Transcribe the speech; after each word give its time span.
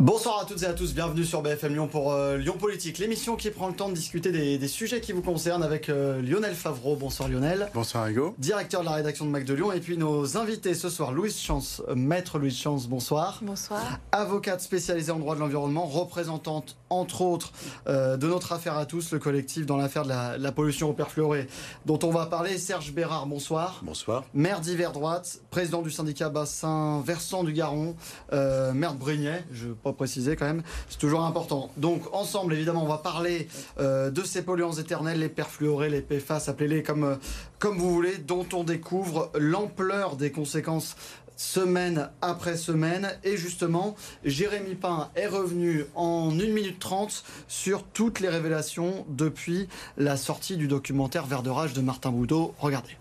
Bonsoir 0.00 0.40
à 0.40 0.44
toutes 0.44 0.64
et 0.64 0.66
à 0.66 0.72
tous, 0.72 0.92
bienvenue 0.92 1.24
sur 1.24 1.40
BFM 1.40 1.72
Lyon 1.74 1.86
pour 1.86 2.12
euh, 2.12 2.36
Lyon 2.36 2.56
Politique, 2.58 2.98
l'émission 2.98 3.36
qui 3.36 3.50
prend 3.50 3.68
le 3.68 3.74
temps 3.74 3.88
de 3.88 3.94
discuter 3.94 4.32
des, 4.32 4.68
sujets 4.68 5.00
qui 5.00 5.12
vous 5.12 5.22
concernent 5.22 5.62
avec 5.62 5.88
euh, 5.88 6.20
Lionel 6.20 6.56
Favreau. 6.56 6.96
Bonsoir 6.96 7.28
Lionel. 7.28 7.70
Bonsoir 7.74 8.08
Hugo. 8.08 8.34
Directeur 8.38 8.80
de 8.80 8.86
la 8.86 8.94
rédaction 8.94 9.24
de 9.24 9.30
Mac 9.30 9.44
de 9.44 9.54
Lyon. 9.54 9.70
Et 9.70 9.78
puis 9.78 9.96
nos 9.96 10.36
invités 10.36 10.74
ce 10.74 10.88
soir, 10.88 11.12
Louise 11.12 11.38
Chance, 11.38 11.80
euh, 11.88 11.94
maître 11.94 12.40
Louise 12.40 12.58
Chance, 12.58 12.88
bonsoir. 12.88 13.38
Bonsoir. 13.42 14.00
Avocate 14.10 14.60
spécialisée 14.60 15.12
en 15.12 15.20
droit 15.20 15.36
de 15.36 15.40
l'environnement, 15.40 15.86
représentante 15.86 16.76
entre 16.90 17.22
autres 17.22 17.52
de 17.86 18.26
notre 18.28 18.52
affaire 18.52 18.76
à 18.76 18.86
tous, 18.86 19.10
le 19.10 19.18
collectif 19.18 19.66
dans 19.66 19.76
l'affaire 19.76 20.04
de 20.04 20.08
la, 20.08 20.52
pollution 20.52 20.90
au 20.90 20.92
perfluoré, 20.92 21.48
dont 21.86 21.98
on 22.04 22.10
va 22.10 22.26
parler. 22.26 22.56
Serge 22.56 22.92
Bérard, 22.92 23.26
bonsoir. 23.26 23.80
Bonsoir. 23.82 24.22
Maire 24.32 24.60
d'hiver 24.60 24.92
droite, 24.92 25.40
président 25.50 25.82
du 25.82 25.90
syndicat 25.90 26.28
bassin 26.28 27.02
versant 27.04 27.42
du 27.42 27.52
Garon, 27.52 27.96
maire 28.30 28.94
de 28.94 28.98
Brignais, 28.98 29.44
je 29.50 29.68
préciser 29.92 30.36
quand 30.36 30.46
même, 30.46 30.62
c'est 30.88 30.98
toujours 30.98 31.24
important. 31.24 31.70
Donc 31.76 32.02
ensemble, 32.12 32.54
évidemment, 32.54 32.84
on 32.84 32.88
va 32.88 32.98
parler 32.98 33.48
euh, 33.78 34.10
de 34.10 34.22
ces 34.22 34.42
polluants 34.42 34.72
éternels, 34.72 35.20
les 35.20 35.28
perfluorés, 35.28 35.90
les 35.90 36.00
PFAS, 36.00 36.44
appelez-les 36.48 36.82
comme, 36.82 37.04
euh, 37.04 37.16
comme 37.58 37.78
vous 37.78 37.92
voulez, 37.92 38.18
dont 38.18 38.46
on 38.52 38.64
découvre 38.64 39.30
l'ampleur 39.34 40.16
des 40.16 40.30
conséquences 40.30 40.96
semaine 41.36 42.10
après 42.22 42.56
semaine. 42.56 43.10
Et 43.24 43.36
justement, 43.36 43.96
Jérémy 44.24 44.74
Pain 44.74 45.10
est 45.16 45.26
revenu 45.26 45.84
en 45.94 46.30
1 46.30 46.34
minute 46.52 46.78
30 46.78 47.24
sur 47.48 47.82
toutes 47.82 48.20
les 48.20 48.28
révélations 48.28 49.04
depuis 49.08 49.68
la 49.96 50.16
sortie 50.16 50.56
du 50.56 50.68
documentaire 50.68 51.26
Vert 51.26 51.42
de 51.42 51.50
rage 51.50 51.72
de 51.72 51.80
Martin 51.80 52.10
Boudot. 52.10 52.54
Regardez. 52.58 52.96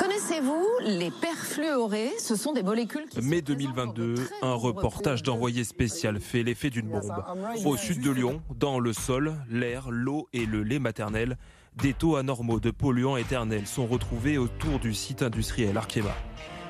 Connaissez-vous 0.00 0.66
les 0.82 1.10
perfluorés? 1.10 2.12
Ce 2.18 2.34
sont 2.34 2.54
des 2.54 2.62
molécules 2.62 3.04
qui 3.06 3.20
Mai 3.20 3.42
2022, 3.42 4.14
un 4.40 4.54
reportage 4.54 5.22
d'envoyé 5.22 5.62
spécial 5.62 6.20
fait 6.20 6.42
l'effet 6.42 6.70
d'une 6.70 6.88
bombe. 6.88 7.22
Au 7.66 7.76
sud 7.76 8.00
de 8.00 8.10
Lyon, 8.10 8.42
dans 8.58 8.80
le 8.80 8.94
sol, 8.94 9.36
l'air, 9.50 9.90
l'eau 9.90 10.26
et 10.32 10.46
le 10.46 10.62
lait 10.62 10.78
maternel, 10.78 11.36
des 11.76 11.92
taux 11.92 12.16
anormaux 12.16 12.60
de 12.60 12.70
polluants 12.70 13.18
éternels 13.18 13.66
sont 13.66 13.86
retrouvés 13.86 14.38
autour 14.38 14.78
du 14.78 14.94
site 14.94 15.20
industriel 15.20 15.76
Arkema. 15.76 16.16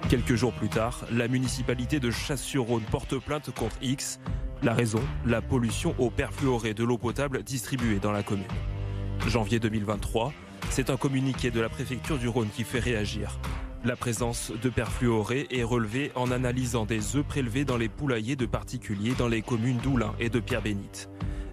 Quelques 0.08 0.34
jours 0.34 0.53
plus 0.53 0.69
tard, 0.69 1.05
la 1.12 1.28
municipalité 1.28 2.01
de 2.01 2.11
Chasse-sur-Rhône 2.11 2.83
porte 2.91 3.17
plainte 3.17 3.55
contre 3.55 3.77
X. 3.81 4.19
La 4.64 4.75
raison, 4.75 5.03
la 5.25 5.41
pollution 5.41 5.95
au 5.98 6.11
perfluoré 6.11 6.75
de 6.75 6.83
l'eau 6.83 6.98
potable 6.98 7.45
distribuée 7.45 8.01
dans 8.01 8.12
la 8.12 8.25
commune. 8.25 8.45
Janvier 9.28 9.61
2023, 9.61 10.33
c'est 10.70 10.88
un 10.88 10.96
communiqué 10.96 11.50
de 11.50 11.60
la 11.60 11.68
préfecture 11.68 12.16
du 12.16 12.28
Rhône 12.28 12.48
qui 12.54 12.62
fait 12.64 12.78
réagir. 12.78 13.38
La 13.84 13.96
présence 13.96 14.52
de 14.62 14.68
perfluorés 14.68 15.48
est 15.50 15.64
relevée 15.64 16.12
en 16.14 16.30
analysant 16.30 16.86
des 16.86 17.16
œufs 17.16 17.24
prélevés 17.24 17.64
dans 17.64 17.77
les 17.77 17.88
poulaillers 17.88 18.36
de 18.36 18.46
particuliers 18.46 19.14
dans 19.18 19.27
les 19.28 19.42
communes 19.42 19.78
d'Oulin 19.78 20.14
et 20.20 20.28
de 20.28 20.38
Pierre-Bénite. 20.38 21.10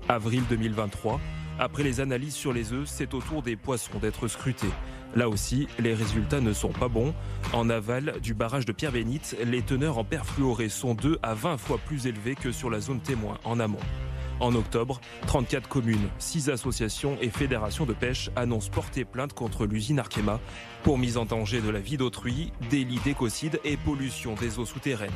Avril 0.07 0.43
2023, 0.49 1.19
après 1.57 1.83
les 1.83 1.99
analyses 1.99 2.35
sur 2.35 2.53
les 2.53 2.73
œufs, 2.73 2.87
c'est 2.87 3.13
au 3.13 3.21
tour 3.21 3.41
des 3.41 3.55
poissons 3.55 3.97
d'être 3.99 4.27
scrutés. 4.27 4.69
Là 5.15 5.29
aussi, 5.29 5.67
les 5.79 5.95
résultats 5.95 6.41
ne 6.41 6.53
sont 6.53 6.71
pas 6.71 6.87
bons. 6.87 7.13
En 7.53 7.69
aval 7.69 8.15
du 8.21 8.35
barrage 8.35 8.65
de 8.65 8.71
Pierre-Bénite, 8.71 9.35
les 9.45 9.63
teneurs 9.63 9.97
en 9.97 10.03
perfluoré 10.03 10.69
sont 10.69 10.93
2 10.93 11.17
à 11.23 11.33
20 11.33 11.57
fois 11.57 11.79
plus 11.79 12.05
élevées 12.05 12.35
que 12.35 12.52
sur 12.52 12.69
la 12.69 12.79
zone 12.79 12.99
témoin 12.99 13.39
en 13.43 13.59
amont. 13.59 13.79
En 14.39 14.53
octobre, 14.53 15.02
34 15.25 15.67
communes, 15.67 16.09
6 16.19 16.49
associations 16.49 17.17
et 17.21 17.30
fédérations 17.30 17.86
de 17.86 17.93
pêche 17.93 18.30
annoncent 18.36 18.70
porter 18.70 19.03
plainte 19.03 19.33
contre 19.33 19.65
l'usine 19.65 19.99
Arkema 19.99 20.39
pour 20.83 20.99
mise 20.99 21.17
en 21.17 21.25
danger 21.25 21.59
de 21.61 21.70
la 21.70 21.80
vie 21.80 21.98
d'autrui, 21.98 22.52
délit 22.70 22.99
d'écocide 23.03 23.59
et 23.64 23.77
pollution 23.77 24.36
des 24.36 24.59
eaux 24.59 24.65
souterraines. 24.65 25.09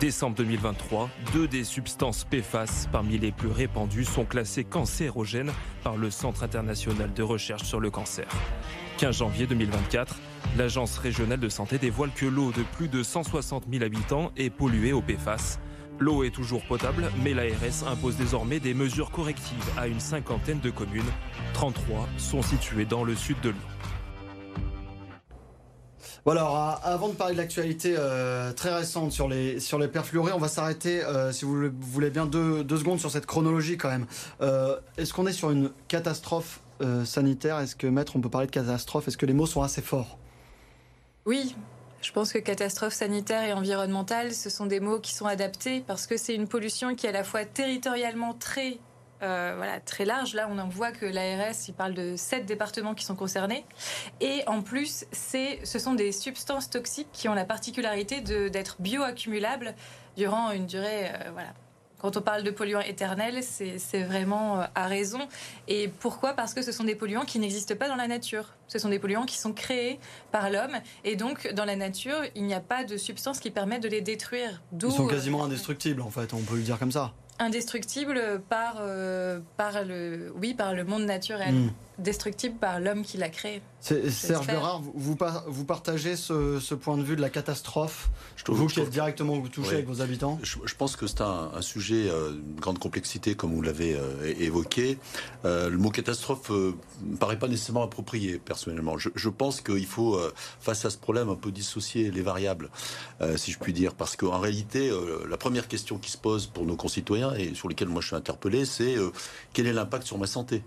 Décembre 0.00 0.34
2023, 0.36 1.08
deux 1.32 1.46
des 1.46 1.62
substances 1.62 2.24
PFAS 2.24 2.88
parmi 2.90 3.18
les 3.18 3.30
plus 3.30 3.50
répandues 3.50 4.04
sont 4.04 4.24
classées 4.24 4.64
cancérogènes 4.64 5.52
par 5.84 5.96
le 5.96 6.10
Centre 6.10 6.42
international 6.42 7.12
de 7.14 7.22
recherche 7.22 7.62
sur 7.62 7.78
le 7.78 7.90
cancer. 7.90 8.26
15 8.98 9.18
janvier 9.18 9.46
2024, 9.46 10.16
l'Agence 10.58 10.98
régionale 10.98 11.38
de 11.38 11.48
santé 11.48 11.78
dévoile 11.78 12.10
que 12.12 12.26
l'eau 12.26 12.50
de 12.50 12.64
plus 12.76 12.88
de 12.88 13.04
160 13.04 13.66
000 13.70 13.84
habitants 13.84 14.32
est 14.36 14.50
polluée 14.50 14.92
au 14.92 15.02
PFAS. 15.02 15.60
L'eau 16.02 16.24
est 16.24 16.30
toujours 16.30 16.64
potable, 16.64 17.12
mais 17.22 17.32
l'ARS 17.32 17.86
impose 17.86 18.16
désormais 18.16 18.58
des 18.58 18.74
mesures 18.74 19.12
correctives 19.12 19.70
à 19.78 19.86
une 19.86 20.00
cinquantaine 20.00 20.58
de 20.58 20.68
communes. 20.68 21.12
33 21.54 22.08
sont 22.18 22.42
situées 22.42 22.84
dans 22.84 23.04
le 23.04 23.14
sud 23.14 23.40
de 23.40 23.50
Lyon. 23.50 23.60
Voilà, 26.24 26.40
alors, 26.40 26.80
avant 26.82 27.08
de 27.08 27.14
parler 27.14 27.34
de 27.34 27.38
l'actualité 27.38 27.94
euh, 27.96 28.52
très 28.52 28.74
récente 28.74 29.12
sur 29.12 29.28
les, 29.28 29.60
sur 29.60 29.78
les 29.78 29.86
perfluorés, 29.86 30.32
on 30.32 30.38
va 30.38 30.48
s'arrêter, 30.48 31.04
euh, 31.04 31.30
si 31.30 31.44
vous 31.44 31.54
le 31.54 31.72
voulez 31.80 32.10
bien, 32.10 32.26
deux, 32.26 32.66
secondes 32.76 32.98
sur 32.98 33.12
cette 33.12 33.26
chronologie 33.26 33.76
quand 33.76 33.90
même. 33.90 34.06
Euh, 34.40 34.76
est-ce 34.98 35.14
qu'on 35.14 35.28
est 35.28 35.32
sur 35.32 35.52
une 35.52 35.70
catastrophe 35.86 36.62
sanitaire? 37.04 37.60
Est-ce 37.60 37.76
que, 37.76 37.86
maître, 37.86 38.16
on 38.16 38.20
peut 38.20 38.28
parler 38.28 38.48
de 38.48 38.52
catastrophe? 38.52 39.06
Est-ce 39.06 39.16
que 39.16 39.26
les 39.26 39.34
mots 39.34 39.46
sont 39.46 39.62
assez 39.62 39.82
forts? 39.82 40.18
Oui, 41.26 41.54
je 42.02 42.12
pense 42.12 42.32
que 42.32 42.38
catastrophe 42.38 42.92
sanitaire 42.92 43.44
et 43.44 43.52
environnementale, 43.52 44.34
ce 44.34 44.50
sont 44.50 44.66
des 44.66 44.80
mots 44.80 44.98
qui 44.98 45.14
sont 45.14 45.26
adaptés 45.26 45.82
parce 45.86 46.06
que 46.06 46.16
c'est 46.16 46.34
une 46.34 46.48
pollution 46.48 46.94
qui 46.94 47.06
est 47.06 47.10
à 47.10 47.12
la 47.12 47.24
fois 47.24 47.44
territorialement 47.44 48.34
très 48.34 48.78
euh, 49.22 49.54
voilà, 49.56 49.78
très 49.78 50.04
large. 50.04 50.34
Là, 50.34 50.48
on 50.50 50.58
en 50.58 50.68
voit 50.68 50.90
que 50.90 51.06
l'ARS, 51.06 51.54
il 51.68 51.74
parle 51.74 51.94
de 51.94 52.16
sept 52.16 52.44
départements 52.44 52.94
qui 52.94 53.04
sont 53.04 53.14
concernés. 53.14 53.64
Et 54.20 54.42
en 54.48 54.62
plus, 54.62 55.04
ce 55.12 55.78
sont 55.78 55.94
des 55.94 56.10
substances 56.10 56.68
toxiques 56.68 57.10
qui 57.12 57.28
ont 57.28 57.34
la 57.34 57.44
particularité 57.44 58.20
d'être 58.20 58.76
bioaccumulables 58.80 59.74
durant 60.16 60.50
une 60.50 60.66
durée 60.66 61.06
euh, 61.06 61.30
voilà, 61.32 61.54
quand 62.02 62.16
on 62.16 62.20
parle 62.20 62.42
de 62.42 62.50
polluants 62.50 62.80
éternels, 62.80 63.42
c'est 63.42 64.02
vraiment 64.02 64.60
euh, 64.60 64.64
à 64.74 64.86
raison. 64.86 65.20
Et 65.68 65.88
pourquoi? 66.00 66.34
Parce 66.34 66.52
que 66.52 66.60
ce 66.60 66.72
sont 66.72 66.84
des 66.84 66.96
polluants 66.96 67.24
qui 67.24 67.38
n'existent 67.38 67.76
pas 67.76 67.88
dans 67.88 67.96
la 67.96 68.08
nature. 68.08 68.54
Ce 68.66 68.78
sont 68.78 68.88
des 68.88 68.98
polluants 68.98 69.24
qui 69.24 69.38
sont 69.38 69.52
créés 69.52 70.00
par 70.32 70.50
l'homme. 70.50 70.76
Et 71.04 71.14
donc, 71.14 71.52
dans 71.54 71.64
la 71.64 71.76
nature, 71.76 72.18
il 72.34 72.44
n'y 72.44 72.54
a 72.54 72.60
pas 72.60 72.84
de 72.84 72.96
substance 72.96 73.38
qui 73.38 73.50
permet 73.50 73.78
de 73.78 73.88
les 73.88 74.00
détruire. 74.00 74.62
Ils 74.72 74.90
sont 74.90 75.06
quasiment 75.06 75.44
indestructibles, 75.44 76.02
en 76.02 76.10
fait, 76.10 76.34
on 76.34 76.40
peut 76.40 76.56
le 76.56 76.62
dire 76.62 76.78
comme 76.78 76.92
ça 76.92 77.12
indestructible 77.38 78.40
par, 78.48 78.76
euh, 78.80 79.40
par, 79.56 79.84
le, 79.84 80.32
oui, 80.40 80.54
par 80.54 80.74
le 80.74 80.84
monde 80.84 81.04
naturel, 81.04 81.52
hmm. 81.52 81.70
Destructible 82.02 82.56
par 82.56 82.80
l'homme 82.80 83.02
qui 83.02 83.16
l'a 83.16 83.28
créé. 83.28 83.62
Serge 83.80 84.46
Berard, 84.46 84.80
vous, 84.80 85.16
vous 85.46 85.64
partagez 85.64 86.16
ce, 86.16 86.74
point 86.74 86.96
de 86.96 87.02
vue 87.02 87.16
de 87.16 87.20
la 87.20 87.30
catastrophe 87.30 88.10
je 88.36 88.44
trouve, 88.44 88.58
Vous 88.58 88.66
qui 88.66 88.80
êtes 88.80 88.90
directement 88.90 89.40
touché 89.42 89.74
avec 89.74 89.86
vos 89.86 90.00
habitants? 90.00 90.38
Je, 90.42 90.74
pense 90.76 90.96
que 90.96 91.06
c'est 91.06 91.20
un, 91.20 91.60
sujet 91.60 92.04
de 92.04 92.10
euh, 92.10 92.32
grande 92.60 92.78
complexité, 92.78 93.34
comme 93.34 93.54
vous 93.54 93.62
l'avez 93.62 93.94
euh, 93.94 94.34
évoqué. 94.38 94.98
le 95.44 95.76
mot 95.76 95.90
catastrophe 95.90 96.50
ne 96.50 96.72
me 97.12 97.16
paraît 97.16 97.38
pas 97.38 97.48
nécessairement 97.48 97.82
approprié, 97.82 98.38
personnellement. 98.38 98.98
Je, 98.98 99.08
je 99.14 99.28
pense 99.28 99.60
qu'il 99.60 99.86
faut, 99.86 100.18
face 100.60 100.84
à 100.84 100.90
ce 100.90 100.98
problème, 100.98 101.28
un 101.28 101.34
peu 101.34 101.50
dissocier 101.50 102.10
les 102.10 102.22
variables, 102.22 102.70
si 103.36 103.52
je 103.52 103.58
puis 103.58 103.72
dire. 103.72 103.94
Parce 103.94 104.16
qu'en 104.16 104.38
réalité, 104.38 104.90
la 105.28 105.36
première 105.36 105.68
question 105.68 105.98
qui 105.98 106.10
se 106.10 106.18
pose 106.18 106.46
pour 106.46 106.64
nos 106.64 106.76
concitoyens, 106.76 107.34
et 107.34 107.54
sur 107.54 107.68
lesquels 107.68 107.88
moi 107.88 108.00
je 108.00 108.08
suis 108.08 108.16
interpellé, 108.16 108.64
c'est 108.64 108.96
euh, 108.96 109.10
quel 109.52 109.66
est 109.66 109.72
l'impact 109.72 110.06
sur 110.06 110.18
ma 110.18 110.26
santé? 110.26 110.62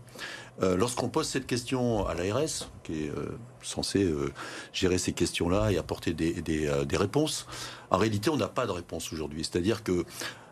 Euh, 0.62 0.78
Lorsqu'on 0.78 1.10
pose 1.10 1.28
cette 1.28 1.48
question 1.48 2.08
à 2.08 2.14
l'ARS, 2.14 2.70
qui 2.84 3.06
est 3.06 3.10
euh, 3.10 3.38
censé 3.62 4.08
gérer 4.74 4.98
ces 4.98 5.14
questions-là 5.14 5.72
et 5.72 5.78
apporter 5.78 6.14
des, 6.14 6.42
des, 6.42 6.98
réponses, 6.98 7.48
en 7.90 7.98
réalité 7.98 8.30
on 8.30 8.38
n'a 8.38 8.48
pas 8.48 8.66
de 8.66 8.72
réponse 8.72 9.12
aujourd'hui. 9.12 9.44
C'est-à-dire 9.44 9.84
que 9.84 10.06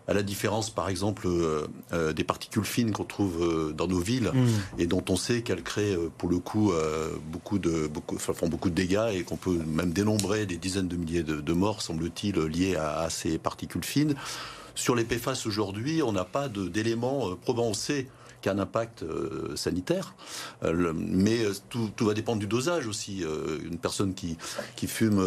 à 0.06 0.14
la 0.14 0.22
différence, 0.22 0.70
par 0.70 0.90
exemple, 0.90 1.30
des 2.14 2.24
particules 2.26 2.66
fines 2.66 2.92
qu'on 2.92 3.06
trouve 3.06 3.74
dans 3.74 3.88
nos 3.88 4.00
villes 4.02 4.32
mmh. 4.34 4.80
et 4.80 4.86
dont 4.86 5.06
on 5.08 5.16
sait 5.16 5.44
qu'elles 5.44 5.64
créent, 5.64 5.98
pour 6.18 6.28
le 6.28 6.40
coup, 6.40 6.74
beaucoup 7.32 7.58
de, 7.58 7.88
beaucoup, 7.88 8.18
beaucoup 8.48 8.70
de 8.70 8.76
dégâts 8.76 9.12
et 9.14 9.24
qu'on 9.24 9.38
peut 9.38 9.56
même 9.66 9.94
dénombrer 9.94 10.46
des 10.46 10.58
dizaines 10.58 10.90
de 10.90 10.98
milliers 10.98 11.24
de, 11.24 11.54
morts, 11.54 11.82
semble-t-il, 11.82 12.38
liés 12.38 12.76
à, 12.76 13.10
ces 13.10 13.38
particules 13.38 13.86
fines. 13.86 14.16
Sur 14.76 14.96
les 14.96 15.04
PFAS 15.04 15.44
aujourd'hui, 15.46 16.02
on 16.02 16.12
n'a 16.12 16.26
pas 16.26 16.50
d'éléments 16.50 17.30
euh, 17.30 17.36
probants. 17.36 17.68
On 17.68 17.74
sait 17.74 18.08
qu'il 18.44 18.51
y 18.51 18.56
a 18.56 18.57
un 18.57 18.62
impact 18.62 19.04
euh, 19.04 19.56
sanitaire, 19.56 20.16
euh, 20.63 20.94
mais 20.95 21.40
tout, 21.69 21.90
va 22.01 22.13
dépendre 22.13 22.40
du 22.40 22.48
dosage 22.48 22.88
aussi. 22.88 23.24
une 23.63 23.78
personne 23.78 24.13
qui, 24.13 24.38
qui 24.75 24.88
fume 24.88 25.24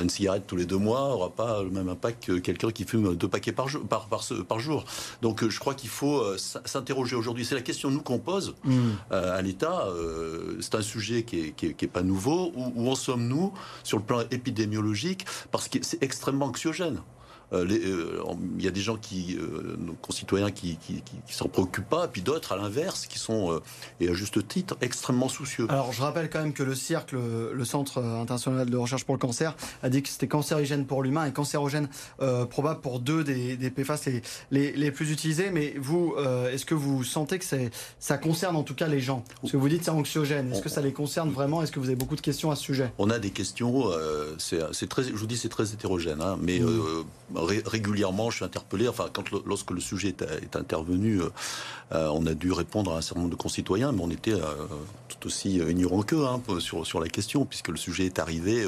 une 0.00 0.10
cigarette 0.10 0.44
tous 0.46 0.56
les 0.56 0.66
deux 0.66 0.76
mois 0.76 1.08
n'aura 1.08 1.30
pas 1.30 1.62
le 1.62 1.70
même 1.70 1.88
impact 1.88 2.26
que 2.26 2.32
quelqu'un 2.38 2.70
qui 2.70 2.84
fume 2.84 3.16
deux 3.16 3.28
paquets 3.28 3.52
par 3.52 3.68
jour. 3.68 3.82
Par, 3.86 4.08
par, 4.08 4.60
jour. 4.60 4.84
Donc 5.22 5.48
je 5.48 5.58
crois 5.58 5.74
qu'il 5.74 5.88
faut 5.88 6.22
s'interroger 6.36 7.16
aujourd'hui. 7.16 7.44
C'est 7.46 7.54
la 7.54 7.62
question 7.62 7.90
nous 7.90 8.02
qu'on 8.02 8.18
pose 8.18 8.54
mmh. 8.64 8.90
à 9.10 9.40
l'État. 9.40 9.88
c'est 10.60 10.74
un 10.74 10.82
sujet 10.82 11.22
qui 11.22 11.54
n'est 11.62 11.88
pas 11.88 12.02
nouveau. 12.02 12.52
Où, 12.54 12.72
où 12.76 12.90
en 12.90 12.94
sommes-nous 12.94 13.52
sur 13.82 13.96
le 13.96 14.04
plan 14.04 14.20
épidémiologique? 14.30 15.24
Parce 15.50 15.68
que 15.68 15.78
c'est 15.82 16.02
extrêmement 16.02 16.46
anxiogène. 16.46 17.00
Euh, 17.52 17.66
euh, 17.70 18.22
il 18.58 18.64
y 18.64 18.68
a 18.68 18.70
des 18.70 18.80
gens 18.80 18.96
qui, 18.96 19.38
nos 19.78 19.94
concitoyens, 19.94 20.50
qui, 20.50 20.76
qui, 20.76 21.02
s'en 21.28 21.48
préoccupent 21.48 21.88
pas, 21.88 22.06
et 22.06 22.08
puis 22.08 22.22
d'autres, 22.22 22.52
à 22.52 22.56
l'inverse, 22.56 23.06
qui 23.06 23.18
sont, 23.18 23.60
et 24.00 24.08
à 24.08 24.14
juste 24.14 24.46
titre, 24.48 24.76
extrêmement 24.80 25.28
soucieux. 25.28 25.66
Alors, 25.68 25.92
je 25.92 26.02
rappelle 26.02 26.30
quand 26.30 26.40
même 26.40 26.52
que 26.52 26.62
le 26.62 26.74
CIRC, 26.74 27.12
le, 27.12 27.64
Centre 27.64 28.02
international 28.02 28.68
de 28.68 28.76
recherche 28.76 29.04
pour 29.04 29.14
le 29.14 29.20
cancer, 29.20 29.56
a 29.82 29.88
dit 29.88 30.02
que 30.02 30.08
c'était 30.08 30.28
cancérigène 30.28 30.84
pour 30.84 31.02
l'humain 31.02 31.26
et 31.26 31.32
cancérogène 31.32 31.88
probable 32.50 32.80
pour 32.80 33.00
deux 33.00 33.24
des, 33.24 33.56
des 33.56 33.70
PFAS 33.70 34.02
les, 34.06 34.22
les, 34.50 34.72
les, 34.72 34.90
plus 34.90 35.10
utilisés. 35.10 35.50
Mais 35.50 35.74
vous, 35.78 36.14
est-ce 36.50 36.66
que 36.66 36.74
vous 36.74 37.04
sentez 37.04 37.38
que 37.38 37.44
ça 37.98 38.18
concerne 38.18 38.56
en 38.56 38.62
tout 38.62 38.74
cas 38.74 38.88
les 38.88 39.00
gens? 39.00 39.24
Parce 39.40 39.52
que 39.52 39.56
vous 39.56 39.68
dites 39.68 39.84
c'est 39.84 39.90
anxiogène. 39.90 40.52
Est-ce 40.52 40.62
que 40.62 40.68
ça 40.68 40.80
les 40.80 40.92
concerne 40.92 41.30
vraiment? 41.30 41.62
Est-ce 41.62 41.72
que 41.72 41.80
vous 41.80 41.86
avez 41.86 41.96
beaucoup 41.96 42.16
de 42.16 42.20
questions 42.20 42.50
à 42.50 42.56
ce 42.56 42.64
sujet? 42.64 42.92
On 42.98 43.10
a 43.10 43.18
des 43.18 43.30
questions. 43.30 43.90
c'est 44.38 44.88
très, 44.88 45.04
je 45.04 45.12
vous 45.12 45.26
dis, 45.26 45.36
c'est 45.36 45.48
très 45.48 45.72
hétérogène. 45.72 46.20
Hein, 46.20 46.36
mais 46.40 46.58
mmh. 46.58 47.04
Régulièrement, 47.42 48.30
je 48.30 48.36
suis 48.36 48.44
interpellé. 48.44 48.88
Enfin, 48.88 49.06
quand 49.12 49.24
lorsque 49.46 49.70
le 49.70 49.80
sujet 49.80 50.14
est, 50.42 50.56
intervenu, 50.56 51.20
on 51.90 52.26
a 52.26 52.34
dû 52.34 52.52
répondre 52.52 52.92
à 52.92 52.98
un 52.98 53.00
certain 53.00 53.20
nombre 53.20 53.32
de 53.32 53.40
concitoyens, 53.40 53.92
mais 53.92 54.02
on 54.02 54.10
était 54.10 54.34
tout 55.08 55.26
aussi 55.26 55.56
ignorants 55.56 56.02
qu'eux 56.02 56.24
hein, 56.24 56.40
sur, 56.58 56.86
sur 56.86 57.00
la 57.00 57.08
question, 57.08 57.44
puisque 57.44 57.68
le 57.68 57.76
sujet 57.76 58.06
est 58.06 58.18
arrivé 58.18 58.66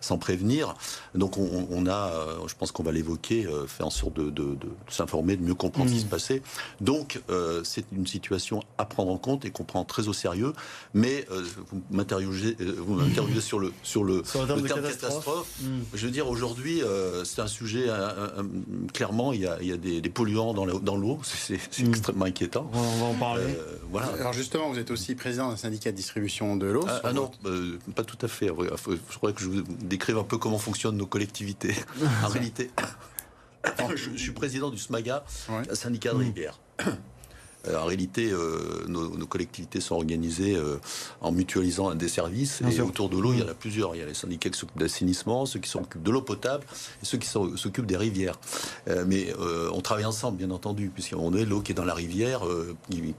sans 0.00 0.18
prévenir. 0.18 0.74
Donc 1.14 1.36
on, 1.38 1.86
a, 1.86 2.12
je 2.46 2.54
pense 2.54 2.72
qu'on 2.72 2.82
va 2.82 2.92
l'évoquer, 2.92 3.46
fait 3.66 3.82
en 3.82 3.90
sorte 3.90 4.14
de, 4.14 4.56
s'informer, 4.88 5.36
de 5.36 5.42
mieux 5.42 5.54
comprendre 5.54 5.88
ce 5.88 5.94
qui 5.94 6.00
mmh. 6.00 6.04
se 6.04 6.10
passait. 6.10 6.42
Donc 6.80 7.20
c'est 7.64 7.84
une 7.92 8.06
situation 8.06 8.62
à 8.78 8.84
prendre 8.84 9.10
en 9.10 9.18
compte 9.18 9.44
et 9.44 9.50
qu'on 9.50 9.64
prend 9.64 9.84
très 9.84 10.08
au 10.08 10.12
sérieux. 10.12 10.52
Mais 10.94 11.26
vous 11.28 11.82
m'interrogez, 11.90 12.56
vous 12.78 13.00
sur 13.40 13.58
le 13.58 13.72
sur 13.82 14.04
le, 14.04 14.22
terme, 14.22 14.62
catastrophe. 14.62 15.48
Mmh. 15.60 15.66
Je 15.94 16.06
veux 16.06 16.12
dire 16.12 16.28
aujourd'hui, 16.28 16.82
c'est 17.24 17.40
un 17.40 17.46
sujet 17.46 17.88
clairement. 18.92 19.32
Il 19.32 19.40
y 19.40 19.46
a, 19.46 19.58
il 19.60 19.68
y 19.68 19.72
a 19.72 19.76
des, 19.76 20.10
polluants 20.10 20.54
dans 20.54 20.96
l'eau. 20.96 21.20
C'est 21.22 21.54
mmh. 21.54 21.88
extrêmement 21.88 22.24
inquiétant. 22.24 22.70
On 22.72 22.96
va 22.98 23.06
en 23.06 23.14
parler. 23.14 23.44
voilà. 23.90 24.08
Alors 24.20 24.32
justement, 24.32 24.70
vous 24.70 24.78
êtes 24.78 24.90
aussi 24.90 25.14
président 25.14 25.48
d'un 25.50 25.56
syndicat 25.56 25.90
de 25.92 25.96
distribution 25.96 26.56
de 26.56 26.66
l'eau. 26.66 26.84
Ah, 26.88 27.00
ah 27.04 27.12
non, 27.12 27.30
pas 27.94 28.04
tout 28.04 28.18
à 28.22 28.28
fait. 28.28 28.48
Je 28.48 29.16
crois 29.16 29.32
que 29.32 29.40
je 29.40 29.48
vous 29.48 29.62
décrive 29.62 30.18
un 30.18 30.24
peu 30.24 30.38
comment 30.38 30.58
fonctionnent 30.58 30.96
nos 30.96 31.06
collectivités. 31.06 31.74
en 32.24 32.28
réalité, 32.28 32.70
je, 33.94 34.16
suis 34.16 34.32
président 34.32 34.70
du 34.70 34.78
SMAGA, 34.78 35.24
un 35.48 35.74
syndicat 35.74 36.12
de 36.12 36.18
rivière. 36.18 36.58
Euh, 36.86 36.90
en 37.74 37.84
réalité, 37.84 38.30
euh, 38.30 38.84
nos, 38.88 39.26
collectivités 39.26 39.80
sont 39.80 39.96
organisées 39.96 40.56
euh, 40.56 40.78
en 41.20 41.32
mutualisant 41.32 41.94
des 41.94 42.08
services. 42.08 42.62
et 42.70 42.80
autour 42.80 43.08
de 43.08 43.18
l'eau, 43.18 43.32
il 43.32 43.40
y 43.40 43.42
en 43.42 43.48
a 43.48 43.54
plusieurs. 43.54 43.94
Il 43.94 44.00
y 44.00 44.02
a 44.02 44.06
les 44.06 44.14
syndicats 44.14 44.50
qui 44.50 44.58
s'occupent 44.58 44.78
d'assainissement, 44.78 45.46
ceux 45.46 45.58
qui 45.58 45.68
s'occupent 45.68 46.02
de 46.02 46.10
l'eau 46.10 46.22
potable 46.22 46.64
et 47.02 47.06
ceux 47.06 47.18
qui 47.18 47.28
s'occupent 47.28 47.86
des 47.86 47.96
rivières. 47.96 48.38
mais 49.06 49.32
on 49.72 49.80
travaille 49.80 50.04
ensemble, 50.04 50.38
bien 50.38 50.50
entendu, 50.50 50.90
puisqu'on 50.92 51.34
est 51.34 51.44
l'eau 51.44 51.60
qui 51.60 51.72
est 51.72 51.74
dans 51.74 51.84
la 51.84 51.94
rivière, 51.94 52.42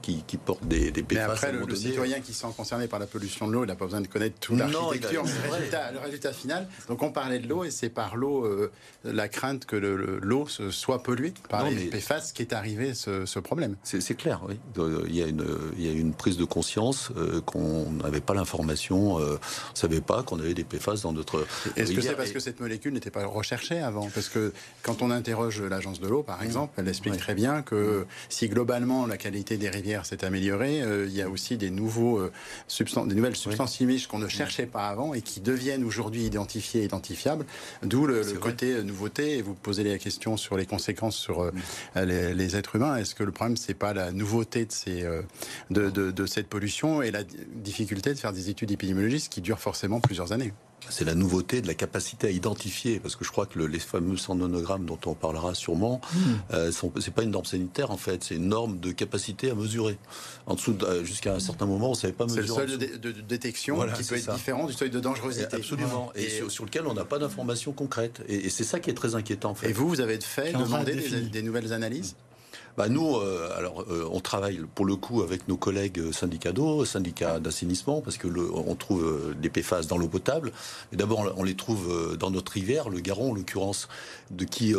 qui, 0.02 0.36
porte 0.36 0.64
des, 0.66 0.90
des 0.90 1.04
Mais 1.10 1.18
après, 1.18 1.52
le, 1.52 1.74
citoyen 1.74 2.20
qui 2.20 2.32
sont 2.32 2.52
concernés 2.52 2.88
par 2.88 2.98
la 2.98 3.06
pollution 3.06 3.48
de 3.48 3.52
l'eau, 3.52 3.64
il 3.64 3.68
n'a 3.68 3.76
pas 3.76 3.84
besoin 3.84 4.00
de 4.00 4.08
connaître 4.08 4.38
toute 4.40 4.58
l'architecture, 4.58 5.24
le 5.24 5.54
résultat, 5.54 5.92
le 5.92 5.98
résultat 5.98 6.32
final. 6.32 6.68
Donc 6.88 7.02
on 7.02 7.12
parlait 7.12 7.38
de 7.38 7.48
l'eau 7.48 7.64
et 7.64 7.70
c'est 7.70 7.90
par 7.90 8.16
l'eau 8.16 8.46
la 9.04 9.28
crainte 9.28 9.66
que 9.66 9.76
l'eau 9.76 10.46
soit 10.48 11.02
polluée 11.02 11.34
par 11.48 11.68
les 11.70 11.86
PFAS 11.86 12.32
qui 12.34 12.42
est 12.42 12.52
arrivé 12.52 12.94
ce, 12.94 13.26
ce 13.26 13.38
problème. 13.38 13.76
C'est 13.82 14.16
clair. 14.16 14.37
Il 14.76 15.14
y 15.14 15.22
a 15.22 15.26
une, 15.26 15.44
il 15.76 15.86
y 15.86 15.88
a 15.88 15.92
une 15.92 16.12
prise 16.12 16.36
de 16.36 16.44
conscience 16.44 17.10
euh, 17.16 17.40
qu'on 17.40 17.90
n'avait 17.92 18.20
pas 18.20 18.34
l'information, 18.34 19.18
euh, 19.18 19.22
on 19.22 19.32
ne 19.32 19.38
savait 19.74 20.00
pas 20.00 20.22
qu'on 20.22 20.38
avait 20.38 20.54
des 20.54 20.64
PFAS 20.64 21.02
dans 21.02 21.12
notre. 21.12 21.46
Est-ce 21.76 21.92
que 21.92 22.00
c'est 22.00 22.14
parce 22.14 22.32
que 22.32 22.40
cette 22.40 22.60
molécule 22.60 22.92
n'était 22.92 23.10
pas 23.10 23.24
recherchée 23.26 23.78
avant? 23.78 24.08
Parce 24.10 24.28
que 24.28 24.52
quand 24.82 25.02
on 25.02 25.10
interroge 25.10 25.62
l'agence 25.62 26.00
de 26.00 26.08
l'eau, 26.08 26.22
par 26.22 26.42
exemple, 26.42 26.74
elle 26.76 26.88
explique 26.88 27.16
très 27.16 27.34
bien 27.34 27.62
que 27.62 28.06
si 28.28 28.48
globalement 28.48 29.06
la 29.06 29.16
qualité 29.16 29.56
des 29.56 29.68
rivières 29.68 30.06
s'est 30.06 30.24
améliorée, 30.24 30.82
euh, 30.82 31.06
il 31.06 31.14
y 31.14 31.22
a 31.22 31.28
aussi 31.28 31.56
des, 31.56 31.70
nouveaux, 31.70 32.20
substances, 32.66 33.08
des 33.08 33.14
nouvelles 33.14 33.36
substances 33.36 33.76
chimiques 33.76 34.08
qu'on 34.08 34.18
ne 34.18 34.28
cherchait 34.28 34.66
pas 34.66 34.88
avant 34.88 35.14
et 35.14 35.22
qui 35.22 35.40
deviennent 35.40 35.84
aujourd'hui 35.84 36.24
identifiées 36.24 36.82
et 36.82 36.84
identifiables. 36.84 37.44
D'où 37.82 38.06
le, 38.06 38.22
côté 38.40 38.82
nouveauté. 38.82 39.38
Et 39.38 39.42
vous 39.42 39.54
posez 39.54 39.84
la 39.84 39.98
question 39.98 40.36
sur 40.36 40.56
les 40.56 40.66
conséquences 40.66 41.16
sur 41.16 41.50
les, 41.94 42.34
les, 42.34 42.56
êtres 42.56 42.76
humains. 42.76 42.96
Est-ce 42.96 43.14
que 43.14 43.24
le 43.24 43.32
problème, 43.32 43.56
c'est 43.56 43.74
pas 43.74 43.92
la 43.92 44.12
nouveauté 44.18 44.28
nouveauté 44.28 44.66
de, 44.66 44.72
ces, 44.72 45.02
euh, 45.02 45.22
de, 45.70 45.90
de, 45.90 46.26
cette 46.26 46.48
pollution 46.48 47.02
et 47.02 47.10
la 47.10 47.22
difficulté 47.24 48.12
de 48.12 48.18
faire 48.18 48.32
des 48.32 48.50
études 48.50 48.70
épidémiologiques 48.70 49.30
qui 49.30 49.40
durent 49.40 49.60
forcément 49.60 50.00
plusieurs 50.00 50.32
années. 50.32 50.52
C'est 50.90 51.04
la 51.04 51.14
nouveauté 51.14 51.60
de 51.60 51.66
la 51.66 51.74
capacité 51.74 52.28
à 52.28 52.30
identifier, 52.30 53.00
parce 53.00 53.16
que 53.16 53.24
je 53.24 53.30
crois 53.30 53.46
que 53.46 53.58
les 53.58 53.78
fameux 53.78 54.16
sononogrammes 54.16 54.86
dont 54.86 54.98
on 55.06 55.14
parlera 55.14 55.54
sûrement, 55.54 56.00
mmh. 56.00 56.18
euh, 56.52 56.70
c'est 57.00 57.12
pas 57.12 57.24
une 57.24 57.32
norme 57.32 57.44
sanitaire 57.44 57.90
en 57.90 57.96
fait, 57.96 58.24
c'est 58.24 58.36
une 58.36 58.48
norme 58.48 58.78
de 58.78 58.92
capacité 58.92 59.50
à 59.50 59.54
mesurer. 59.54 59.98
En 60.46 60.54
dessous, 60.54 60.76
euh, 60.82 61.04
jusqu'à 61.04 61.34
un 61.34 61.40
certain 61.40 61.66
moment, 61.66 61.88
on 61.88 61.92
ne 61.92 61.96
savait 61.96 62.12
pas 62.12 62.24
mesurer. 62.24 62.46
C'est 62.46 62.66
le 62.66 62.78
seuil 62.78 62.98
de, 62.98 63.10
détection 63.10 63.76
qui 63.96 64.04
peut 64.04 64.16
être 64.16 64.32
différent 64.34 64.66
du 64.66 64.72
seuil 64.72 64.90
de 64.90 65.00
dangerosité. 65.00 65.56
absolument, 65.56 66.12
et, 66.14 66.48
sur, 66.48 66.64
lequel 66.64 66.86
on 66.86 66.94
n'a 66.94 67.04
pas 67.04 67.18
d'informations 67.18 67.72
concrètes. 67.72 68.22
Et, 68.28 68.48
c'est 68.48 68.64
ça 68.64 68.78
qui 68.78 68.90
est 68.90 68.94
très 68.94 69.14
inquiétant. 69.14 69.50
En 69.50 69.54
fait. 69.54 69.68
Et 69.68 69.72
vous, 69.72 69.88
vous 69.88 70.00
avez 70.00 70.20
fait 70.20 70.52
demander 70.52 70.94
des, 71.32 71.42
nouvelles 71.42 71.72
analyses? 71.72 72.14
Bah 72.76 72.88
nous, 72.88 73.16
euh, 73.16 73.50
alors, 73.56 73.84
euh, 73.90 74.08
on 74.12 74.20
travaille 74.20 74.60
pour 74.74 74.86
le 74.86 74.94
coup 74.94 75.22
avec 75.22 75.48
nos 75.48 75.56
collègues 75.56 76.12
syndicats 76.12 76.52
d'eau, 76.52 76.84
syndicats 76.84 77.40
d'assainissement, 77.40 78.00
parce 78.00 78.18
que 78.18 78.28
le, 78.28 78.48
on 78.52 78.74
trouve 78.76 79.04
euh, 79.04 79.34
des 79.34 79.48
PFAS 79.50 79.82
dans 79.88 79.98
l'eau 79.98 80.08
potable. 80.08 80.52
Et 80.92 80.96
d'abord, 80.96 81.32
on 81.36 81.42
les 81.42 81.56
trouve 81.56 82.16
dans 82.16 82.30
notre 82.30 82.52
rivière, 82.52 82.88
le 82.88 83.00
Garon 83.00 83.32
en 83.32 83.34
l'occurrence, 83.34 83.88
de 84.30 84.44
qui 84.44 84.74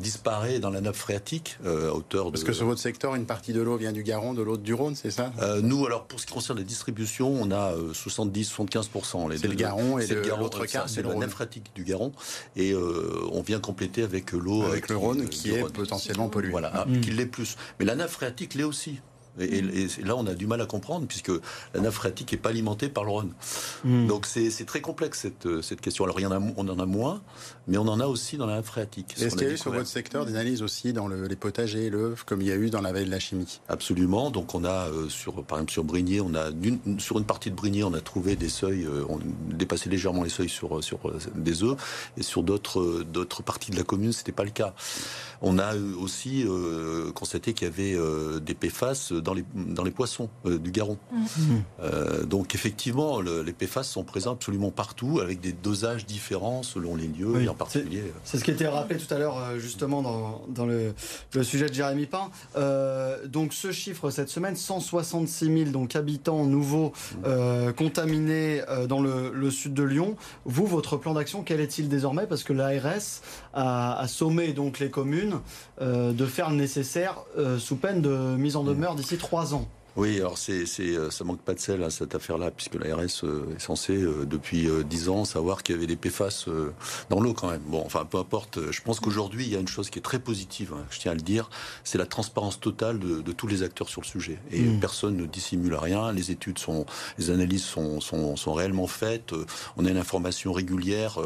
disparaît 0.00 0.58
dans 0.58 0.70
la 0.70 0.80
nappe 0.80 0.96
phréatique 0.96 1.58
à 1.64 1.94
hauteur 1.94 2.26
de. 2.26 2.30
Parce 2.32 2.44
que 2.44 2.52
sur 2.52 2.66
votre 2.66 2.80
secteur, 2.80 3.14
une 3.14 3.26
partie 3.26 3.52
de 3.52 3.60
l'eau 3.60 3.76
vient 3.76 3.92
du 3.92 4.02
Garon, 4.02 4.34
de 4.34 4.42
l'autre 4.42 4.62
du 4.62 4.74
Rhône, 4.74 4.94
c'est 4.94 5.10
ça? 5.10 5.32
Nous, 5.62 5.86
alors 5.86 6.04
pour 6.04 6.20
ce 6.20 6.26
qui 6.26 6.32
concerne 6.32 6.58
la 6.58 6.64
distribution, 6.64 7.30
on 7.30 7.50
a 7.50 7.72
70-75% 7.92 9.36
C'est 9.36 9.46
le 9.46 9.54
Garon 9.54 9.98
et 9.98 10.06
l'autre 10.38 10.66
quart, 10.66 10.88
c'est 10.88 11.02
la 11.02 11.14
nappe 11.14 11.30
phréatique 11.30 11.70
du 11.74 11.84
Garon, 11.84 12.12
et 12.56 12.74
on 12.74 13.42
vient 13.42 13.60
compléter 13.60 14.02
avec 14.02 14.32
l'eau 14.32 14.62
avec 14.62 14.88
le 14.88 14.96
Rhône 14.96 15.28
qui, 15.28 15.50
est 15.50 15.72
potentiellement 15.72 16.28
pollué. 16.28 16.50
Voilà, 16.50 16.84
mmh. 16.86 17.00
qui 17.00 17.10
plus. 17.26 17.56
Mais 17.78 17.84
la 17.84 17.94
nappe 17.94 18.10
phréatique 18.10 18.54
l'est 18.54 18.64
aussi. 18.64 19.00
Et, 19.40 19.62
là, 20.04 20.16
on 20.16 20.26
a 20.26 20.34
du 20.34 20.46
mal 20.46 20.60
à 20.60 20.66
comprendre, 20.66 21.06
puisque 21.06 21.32
la 21.74 21.80
nappe 21.80 21.92
phréatique 21.92 22.32
n'est 22.32 22.38
pas 22.38 22.50
alimentée 22.50 22.88
par 22.88 23.04
le 23.04 23.10
Rhône. 23.10 23.32
Hmm. 23.84 24.06
Donc 24.06 24.26
c'est 24.26 24.64
très 24.66 24.80
complexe 24.80 25.20
cette, 25.20 25.62
cette, 25.62 25.80
question. 25.80 26.04
Alors 26.04 26.18
il 26.20 26.24
y 26.24 26.26
en 26.26 26.32
a, 26.32 26.40
on 26.56 26.68
en 26.68 26.78
a 26.78 26.86
moins, 26.86 27.22
mais 27.66 27.78
on 27.78 27.86
en 27.88 28.00
a 28.00 28.06
aussi 28.06 28.36
dans 28.36 28.46
la 28.46 28.56
nappe 28.56 28.66
phréatique. 28.66 29.14
Est-ce 29.20 29.36
qu'il 29.36 29.46
y 29.46 29.50
a 29.50 29.54
eu 29.54 29.58
sur 29.58 29.72
votre 29.72 29.86
secteur 29.86 30.26
des 30.26 30.32
analyses 30.32 30.62
aussi 30.62 30.92
dans 30.92 31.08
le, 31.08 31.26
les 31.26 31.36
potagers 31.36 31.86
et 31.86 31.90
l'œuf, 31.90 32.24
comme 32.24 32.40
il 32.40 32.48
y 32.48 32.52
a 32.52 32.56
eu 32.56 32.70
dans 32.70 32.80
la 32.80 32.92
veille 32.92 33.06
de 33.06 33.10
la 33.10 33.18
chimie 33.18 33.60
Absolument. 33.68 34.30
Donc 34.30 34.54
on 34.54 34.64
a, 34.64 34.88
euh, 34.88 35.08
sur, 35.08 35.42
par 35.44 35.58
exemple 35.58 35.72
sur 35.72 35.84
Brigné, 35.84 36.20
on 36.20 36.34
a 36.34 36.50
sur 36.98 37.18
une 37.18 37.24
partie 37.24 37.50
de 37.50 37.54
Brigné, 37.54 37.84
on 37.84 37.94
a 37.94 38.00
trouvé 38.00 38.36
des 38.36 38.48
seuils, 38.48 38.84
euh, 38.84 39.04
on 39.08 39.20
dépassait 39.54 39.90
légèrement 39.90 40.22
les 40.22 40.30
seuils 40.30 40.48
sur, 40.48 40.82
sur 40.82 41.08
euh, 41.08 41.18
des 41.34 41.62
œufs, 41.62 41.76
et 42.16 42.22
sur 42.22 42.42
d'autres 42.42 43.42
parties 43.44 43.70
de 43.70 43.76
la 43.76 43.84
commune, 43.84 44.12
c'était 44.12 44.32
pas 44.32 44.44
le 44.44 44.50
cas. 44.50 44.74
On 45.40 45.58
a 45.58 45.76
aussi 45.76 46.44
constaté 47.14 47.54
qu'il 47.54 47.68
y 47.68 47.70
avait 47.70 47.96
des 48.40 48.54
PFAS 48.54 49.12
dans 49.20 49.34
les, 49.34 49.44
dans 49.54 49.84
les 49.84 49.90
poissons 49.90 50.28
euh, 50.46 50.58
du 50.58 50.70
Garon. 50.70 50.98
Mmh. 51.12 51.54
Euh, 51.80 52.24
donc 52.24 52.54
effectivement, 52.54 53.20
les 53.20 53.52
PFAS 53.52 53.84
sont 53.84 54.04
présents 54.04 54.32
absolument 54.32 54.70
partout, 54.70 55.20
avec 55.20 55.40
des 55.40 55.52
dosages 55.52 56.06
différents 56.06 56.62
selon 56.62 56.96
les 56.96 57.06
lieux, 57.06 57.42
et 57.42 57.48
en 57.48 57.54
particulier. 57.54 58.00
Euh, 58.00 58.12
c'est 58.24 58.38
ce 58.38 58.44
qui 58.44 58.50
a 58.50 58.54
été 58.54 58.66
rappelé 58.66 58.98
tout 58.98 59.12
à 59.12 59.18
l'heure, 59.18 59.58
justement, 59.58 60.02
dans, 60.02 60.42
dans 60.48 60.66
le, 60.66 60.94
le, 61.34 61.42
sujet 61.42 61.66
de 61.66 61.74
Jérémy 61.74 62.06
Pain. 62.06 62.30
donc 63.26 63.52
ce 63.52 63.72
chiffre 63.72 64.10
cette 64.10 64.28
semaine, 64.28 64.56
166 64.56 65.46
000 65.46 65.70
donc, 65.70 65.96
habitants 65.96 66.44
nouveaux 66.44 66.92
mmh. 67.24 67.72
contaminés 67.76 68.62
dans 68.88 69.00
le, 69.00 69.30
le, 69.32 69.50
sud 69.50 69.74
de 69.74 69.82
Lyon. 69.82 70.16
Vous, 70.44 70.66
votre 70.66 70.96
plan 70.96 71.14
d'action, 71.14 71.42
quel 71.42 71.60
est-il 71.60 71.88
désormais? 71.88 72.26
Parce 72.26 72.42
que 72.42 72.52
l'ARS 72.52 73.22
a, 73.54 73.98
a, 73.98 74.08
sommé 74.08 74.52
donc 74.52 74.78
les 74.78 74.90
communes 74.90 75.40
de 75.80 76.26
faire 76.26 76.50
le 76.50 76.56
nécessaire 76.56 77.16
sous 77.58 77.76
peine 77.76 78.02
de 78.02 78.36
mise 78.36 78.56
en 78.56 78.64
demeure 78.64 78.94
d'ici 78.94 79.07
trois 79.16 79.54
ans. 79.54 79.68
Oui, 79.98 80.20
alors 80.20 80.38
c'est, 80.38 80.64
euh, 80.78 81.10
ça 81.10 81.24
manque 81.24 81.40
pas 81.40 81.54
de 81.54 81.58
sel 81.58 81.82
à 81.82 81.90
cette 81.90 82.14
affaire-là, 82.14 82.52
puisque 82.52 82.76
l'ARS 82.76 83.24
euh, 83.24 83.56
est 83.56 83.60
censé 83.60 83.94
euh, 83.94 84.24
depuis 84.24 84.68
dix 84.88 85.08
ans 85.08 85.24
savoir 85.24 85.64
qu'il 85.64 85.74
y 85.74 85.78
avait 85.78 85.88
des 85.88 85.96
PFAS 85.96 86.46
dans 87.10 87.20
l'eau 87.20 87.34
quand 87.34 87.50
même. 87.50 87.62
Bon, 87.66 87.82
enfin 87.84 88.04
peu 88.04 88.18
importe. 88.18 88.70
Je 88.70 88.80
pense 88.80 89.00
qu'aujourd'hui 89.00 89.46
il 89.46 89.52
y 89.52 89.56
a 89.56 89.58
une 89.58 89.66
chose 89.66 89.90
qui 89.90 89.98
est 89.98 90.02
très 90.02 90.20
positive, 90.20 90.72
hein, 90.72 90.84
je 90.90 91.00
tiens 91.00 91.10
à 91.10 91.14
le 91.16 91.20
dire, 91.20 91.50
c'est 91.82 91.98
la 91.98 92.06
transparence 92.06 92.60
totale 92.60 93.00
de, 93.00 93.32
tous 93.32 93.48
les 93.48 93.64
acteurs 93.64 93.88
sur 93.88 94.00
le 94.00 94.06
sujet. 94.06 94.38
Et 94.52 94.60
mmh. 94.60 94.78
personne 94.78 95.16
ne 95.16 95.26
dissimule 95.26 95.74
rien. 95.74 96.12
Les 96.12 96.30
études 96.30 96.60
sont, 96.60 96.86
les 97.18 97.30
analyses 97.30 97.64
sont, 97.64 98.00
sont, 98.00 98.36
sont 98.36 98.52
réellement 98.52 98.86
faites. 98.86 99.32
On 99.76 99.84
a 99.84 99.90
une 99.90 99.96
information 99.96 100.52
régulière. 100.52 101.18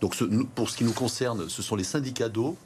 Donc 0.00 0.16
pour 0.54 0.70
ce 0.70 0.78
qui 0.78 0.84
nous 0.84 0.92
concerne, 0.92 1.50
ce 1.50 1.62
sont 1.62 1.76
les 1.76 1.84
syndicats 1.84 2.30
d'eau 2.30 2.56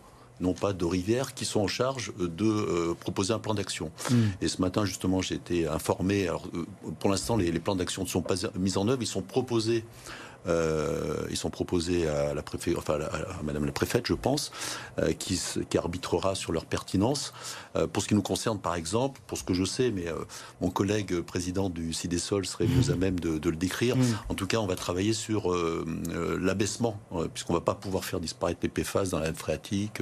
non 0.40 0.54
pas 0.54 0.72
de 0.72 0.84
rivière, 0.84 1.34
qui 1.34 1.44
sont 1.44 1.60
en 1.60 1.66
charge 1.66 2.12
de 2.18 2.44
euh, 2.44 2.94
proposer 2.94 3.32
un 3.32 3.38
plan 3.38 3.54
d'action. 3.54 3.90
Hmm. 4.10 4.28
Et 4.40 4.48
ce 4.48 4.60
matin, 4.60 4.84
justement, 4.84 5.20
j'ai 5.20 5.36
été 5.36 5.66
informé. 5.66 6.28
Alors, 6.28 6.46
euh, 6.54 6.66
pour 7.00 7.10
l'instant, 7.10 7.36
les, 7.36 7.52
plans 7.58 7.76
d'action 7.76 8.02
ne 8.02 8.08
sont 8.08 8.22
pas 8.22 8.34
mis 8.58 8.76
en 8.78 8.88
œuvre, 8.88 9.02
ils 9.02 9.06
sont 9.06 9.22
proposés 9.22 9.84
ils 10.46 11.36
sont 11.36 11.50
proposés 11.50 12.08
à 12.08 12.34
la 12.34 12.42
préfet, 12.42 12.74
enfin 12.76 12.98
à, 13.00 13.42
Madame 13.42 13.66
la 13.66 13.72
préfète, 13.72 14.06
je 14.06 14.14
pense, 14.14 14.50
qui, 15.18 15.40
qui, 15.68 15.78
arbitrera 15.78 16.34
sur 16.34 16.52
leur 16.52 16.64
pertinence. 16.64 17.32
pour 17.92 18.02
ce 18.02 18.08
qui 18.08 18.14
nous 18.14 18.22
concerne, 18.22 18.58
par 18.58 18.74
exemple, 18.74 19.20
pour 19.26 19.36
ce 19.36 19.44
que 19.44 19.54
je 19.54 19.64
sais, 19.64 19.90
mais 19.90 20.06
mon 20.60 20.70
collègue 20.70 21.20
président 21.20 21.68
du 21.68 21.92
CIDESOL 21.92 22.46
serait 22.46 22.66
mieux 22.66 22.90
à 22.90 22.96
même 22.96 23.20
de, 23.20 23.38
de 23.38 23.50
le 23.50 23.56
décrire. 23.56 23.96
En 24.28 24.34
tout 24.34 24.46
cas, 24.46 24.58
on 24.58 24.66
va 24.66 24.76
travailler 24.76 25.12
sur 25.12 25.54
l'abaissement, 26.40 26.98
puisqu'on 27.34 27.54
va 27.54 27.60
pas 27.60 27.74
pouvoir 27.74 28.04
faire 28.04 28.20
disparaître 28.20 28.60
les 28.62 28.68
PFAS 28.68 29.10
dans 29.10 29.20
la 29.20 29.32
phréatique, 29.32 30.00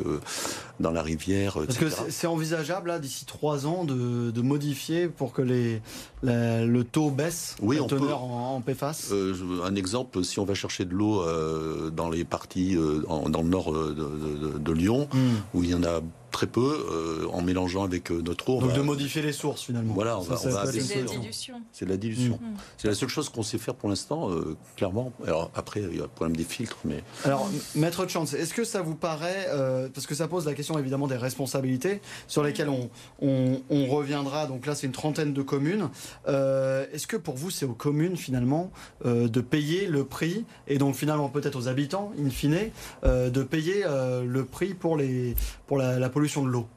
dans 0.81 0.91
la 0.91 1.03
rivière. 1.03 1.55
Parce 1.55 1.79
que 1.79 1.91
c'est 2.11 2.27
envisageable, 2.27 3.01
d'ici 3.01 3.25
trois 3.25 3.67
ans, 3.67 3.85
de, 3.85 4.31
de, 4.31 4.41
modifier 4.41 5.09
pour 5.09 5.33
que 5.33 5.43
les, 5.43 5.81
le 6.23 6.83
taux 6.83 7.11
baisse, 7.11 7.57
oui, 7.61 7.79
la 7.79 7.85
teneur 7.85 8.23
en, 8.23 8.61
PFAS 8.61 9.09
euh, 9.13 9.35
Un 9.65 9.75
exemple, 9.75 10.23
si 10.27 10.39
on 10.39 10.45
va 10.45 10.55
chercher 10.55 10.85
de 10.85 10.95
l'eau 10.95 11.23
euh, 11.23 11.91
dans 11.91 12.11
les 12.11 12.25
parties, 12.25 12.77
euh, 12.77 13.03
dans 13.29 13.43
le 13.43 13.49
nord 13.49 13.73
de, 13.73 14.73
Lyon, 14.73 15.09
hmm. 15.13 15.19
où 15.55 15.63
il 15.63 15.71
y 15.71 15.75
en 15.75 15.83
a 15.85 16.01
très 16.37 16.47
peu 16.47 16.61
euh, 16.61 17.27
en 17.33 17.41
mélangeant 17.41 17.83
avec 17.83 18.11
euh, 18.11 18.21
notre 18.21 18.51
eau. 18.51 18.61
Donc 18.61 18.75
de 18.75 18.83
modifier 18.83 19.23
les 19.23 19.33
sources 19.33 19.63
finalement. 19.63 19.95
Voilà, 19.95 20.19
on 20.19 20.21
va, 20.21 20.37
C'est 20.37 20.51
la 20.51 20.67
dilution. 20.67 21.63
C'est 21.73 21.89
la 21.89 21.97
dilution. 21.97 22.35
Mm. 22.35 22.57
C'est 22.77 22.89
la 22.89 22.95
seule 22.95 23.09
chose 23.09 23.31
qu'on 23.31 23.43
sait 23.43 23.57
faire 23.57 23.75
pour 23.75 23.89
l'instant, 23.89 24.31
euh, 24.31 24.55
clairement. 24.77 25.13
Alors 25.27 25.51
après, 25.55 25.81
il 25.81 25.97
y 25.97 25.99
a 25.99 26.03
le 26.03 26.09
problème 26.09 26.37
des 26.37 26.45
filtres, 26.45 26.77
mais. 26.85 27.03
Alors, 27.25 27.49
maître 27.75 28.05
de 28.05 28.11
chance, 28.11 28.35
est-ce 28.35 28.53
que 28.53 28.65
ça 28.65 28.83
vous 28.83 28.95
paraît, 28.95 29.49
parce 29.95 30.07
que 30.07 30.15
ça 30.15 30.29
pose 30.29 30.45
la 30.45 30.53
question 30.53 30.79
évidemment 30.79 31.07
des 31.07 31.17
responsabilités 31.17 32.03
sur 32.27 32.43
lesquelles 32.43 32.69
on, 32.69 32.91
on, 33.23 33.87
reviendra. 33.87 34.47
Donc 34.47 34.67
là, 34.67 34.75
c'est 34.75 34.87
une 34.87 34.93
trentaine 34.93 35.33
de 35.33 35.43
communes. 35.43 35.89
est-ce 36.27 37.07
que 37.07 37.17
pour 37.17 37.37
vous, 37.37 37.51
c'est 37.51 37.65
aux 37.65 37.73
communes 37.73 38.17
finalement 38.17 38.71
de 39.05 39.41
payer 39.41 39.87
le 39.87 40.05
prix 40.05 40.45
et 40.69 40.77
donc 40.77 40.97
finalement 40.97 41.29
peut-être 41.31 41.57
aux 41.57 41.69
habitants, 41.69 42.13
in 42.21 42.29
fine, 42.29 42.71
de 43.05 43.43
payer 43.43 43.85
le 44.25 44.45
prix 44.45 44.75
pour 44.75 44.97
les 44.97 45.35
pour 45.67 45.79
la, 45.79 45.99
la 45.99 46.09
pollution 46.09 46.26
de 46.35 46.49
l'eau 46.49 46.69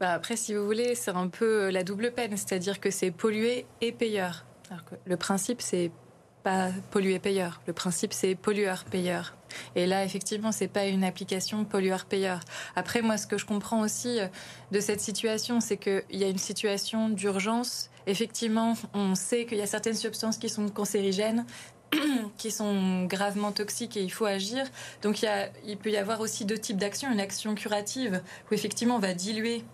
bah 0.00 0.12
Après, 0.12 0.36
si 0.36 0.54
vous 0.54 0.64
voulez, 0.64 0.94
c'est 0.94 1.12
un 1.12 1.28
peu 1.28 1.70
la 1.70 1.84
double 1.84 2.12
peine, 2.12 2.36
c'est-à-dire 2.36 2.80
que 2.80 2.90
c'est 2.90 3.10
polluer 3.10 3.66
et 3.80 3.92
payeur. 3.92 4.44
le 5.04 5.16
principe, 5.16 5.60
c'est 5.60 5.90
pas 6.44 6.68
polluer-payeur. 6.90 7.60
Le 7.66 7.72
principe, 7.72 8.12
c'est 8.12 8.34
pollueur-payeur. 8.34 9.34
Et 9.74 9.86
là, 9.86 10.04
effectivement, 10.04 10.52
c'est 10.52 10.68
pas 10.68 10.86
une 10.86 11.02
application 11.02 11.64
pollueur-payeur. 11.64 12.40
Après, 12.76 13.02
moi, 13.02 13.16
ce 13.16 13.26
que 13.26 13.38
je 13.38 13.46
comprends 13.46 13.80
aussi 13.80 14.20
euh, 14.20 14.26
de 14.70 14.78
cette 14.78 15.00
situation, 15.00 15.60
c'est 15.60 15.78
qu'il 15.78 16.04
y 16.10 16.22
a 16.22 16.28
une 16.28 16.38
situation 16.38 17.08
d'urgence. 17.08 17.90
Effectivement, 18.06 18.74
on 18.92 19.14
sait 19.14 19.46
qu'il 19.46 19.56
y 19.56 19.62
a 19.62 19.66
certaines 19.66 19.94
substances 19.94 20.36
qui 20.36 20.50
sont 20.50 20.68
cancérigènes. 20.68 21.46
qui 22.36 22.50
sont 22.50 23.04
gravement 23.04 23.52
toxiques 23.52 23.96
et 23.96 24.02
il 24.02 24.10
faut 24.10 24.26
agir. 24.26 24.64
Donc 25.02 25.22
il, 25.22 25.26
y 25.26 25.70
il 25.70 25.76
peut 25.76 25.90
y 25.90 25.96
avoir 25.96 26.20
aussi 26.20 26.44
deux 26.44 26.58
types 26.58 26.78
d'actions. 26.78 27.10
Une 27.12 27.20
action 27.20 27.54
curative 27.54 28.22
où 28.50 28.54
effectivement 28.54 28.96
on 28.96 29.00
va 29.00 29.14
diluer 29.14 29.64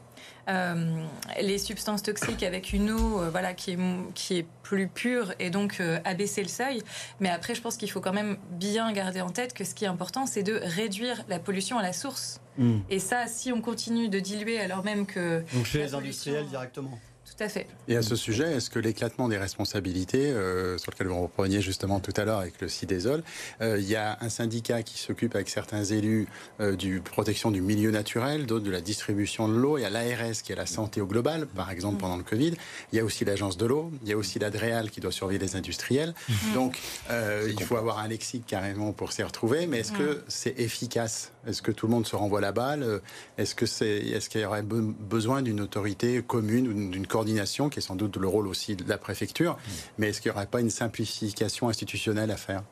euh, 0.49 1.05
les 1.41 1.59
substances 1.59 2.03
toxiques 2.03 2.43
avec 2.43 2.73
une 2.73 2.91
eau 2.91 3.21
euh, 3.21 3.31
voilà, 3.31 3.55
qui, 3.55 3.73
est, 3.73 3.79
qui 4.15 4.39
est 4.39 4.47
plus 4.63 4.89
pure 4.89 5.33
et 5.39 5.51
donc 5.51 5.77
euh, 5.81 5.99
abaisser 6.05 6.43
le 6.43 6.49
seuil. 6.49 6.83
Mais 7.21 7.29
après, 7.29 7.55
je 7.55 7.61
pense 7.61 7.77
qu'il 7.77 7.91
faut 7.91 8.01
quand 8.01 8.13
même 8.13 8.37
bien 8.53 8.91
garder 8.93 9.21
en 9.21 9.31
tête 9.31 9.53
que 9.55 9.65
ce 9.65 9.75
qui 9.75 9.85
est 9.85 9.89
important, 9.89 10.27
c'est 10.27 10.43
de 10.43 10.61
réduire 10.63 11.23
la 11.29 11.39
pollution 11.39 11.79
à 11.79 11.83
la 11.83 11.93
source. 11.93 12.41
Hmm. 12.59 12.79
Et 12.89 12.99
ça, 12.99 13.27
si 13.27 13.53
on 13.53 13.61
continue 13.61 14.09
de 14.09 14.19
diluer 14.19 14.59
alors 14.59 14.83
même 14.83 15.07
que... 15.07 15.45
Donc 15.55 15.67
chez 15.67 15.79
les 15.79 15.95
industriels 15.95 16.47
directement 16.47 16.99
tout 17.41 17.47
à 17.47 17.49
fait. 17.49 17.67
Et 17.89 17.97
à 17.97 18.03
ce 18.03 18.17
sujet, 18.17 18.53
est-ce 18.53 18.69
que 18.69 18.79
l'éclatement 18.79 19.27
des 19.27 19.39
responsabilités, 19.39 20.27
euh, 20.27 20.77
sur 20.77 20.93
lequel 20.93 21.07
vous 21.07 21.23
repreniez 21.23 21.63
justement 21.63 21.99
tout 21.99 22.13
à 22.19 22.27
l'heure 22.27 22.39
avec 22.39 22.61
le 22.61 22.69
CIDESOL, 22.69 23.23
euh, 23.63 23.79
il 23.81 23.89
y 23.89 23.97
a 23.97 24.19
un 24.21 24.29
syndicat 24.29 24.83
qui 24.83 24.99
s'occupe 24.99 25.35
avec 25.35 25.49
certains 25.49 25.83
élus 25.85 26.29
euh, 26.61 26.77
du 26.77 27.01
protection 27.01 27.51
du 27.51 27.63
milieu 27.63 27.93
naturel, 27.93 28.45
d'autres 28.45 28.67
de 28.67 28.71
la 28.71 28.83
distribution 28.83 29.49
de 29.49 29.55
l'eau, 29.55 29.79
il 29.79 29.83
y 29.83 29.85
a 29.87 29.91
l'ARS 29.91 30.43
qui 30.45 30.53
est 30.53 30.57
la 30.57 30.67
santé 30.67 31.01
au 31.01 31.07
global, 31.07 31.47
par 31.47 31.71
exemple 31.71 31.97
mm. 31.97 32.01
pendant 32.01 32.17
le 32.19 32.25
Covid, 32.25 32.53
il 32.93 32.97
y 32.97 33.01
a 33.01 33.05
aussi 33.05 33.25
l'agence 33.25 33.57
de 33.57 33.65
l'eau, 33.65 33.91
il 34.03 34.11
y 34.11 34.13
a 34.13 34.19
aussi 34.19 34.39
l'ADREAL 34.39 34.91
qui 34.91 35.01
doit 35.01 35.11
surveiller 35.11 35.41
les 35.41 35.57
industriels. 35.57 36.13
Mm. 36.29 36.53
Donc 36.53 36.79
il 37.11 37.63
faut 37.63 37.77
avoir 37.77 38.01
un 38.01 38.09
lexique 38.09 38.45
carrément 38.47 38.93
pour 38.93 39.13
s'y 39.13 39.23
retrouver, 39.23 39.67
mais 39.67 39.79
est-ce 39.79 39.93
que 39.93 40.23
c'est 40.29 40.61
efficace 40.61 41.33
Est-ce 41.47 41.63
que 41.63 41.73
tout 41.73 41.87
le 41.87 41.93
monde 41.93 42.07
se 42.07 42.17
renvoie 42.17 42.41
la 42.41 42.53
balle? 42.53 43.01
Est-ce 43.39 43.55
que 43.55 43.67
c'est, 43.67 43.99
est-ce 43.99 44.29
qu'il 44.29 44.41
y 44.41 44.45
aurait 44.45 44.63
besoin 44.63 45.43
d'une 45.43 45.61
autorité 45.61 46.23
commune 46.23 46.69
ou 46.69 46.91
d'une 46.91 47.07
coordination 47.07 47.69
qui 47.69 47.79
est 47.79 47.83
sans 47.83 47.97
doute 47.97 48.17
le 48.17 48.29
rôle 48.29 48.47
aussi 48.47 48.77
de 48.77 48.89
la 48.89 48.99
préfecture? 48.99 49.59
Mais 49.99 50.09
est-ce 50.09 50.21
qu'il 50.21 50.31
n'y 50.31 50.37
aurait 50.37 50.47
pas 50.47 50.61
une 50.61 50.71
simplification 50.71 51.69
institutionnelle 51.69 52.31
à 52.31 52.37
faire? 52.37 52.63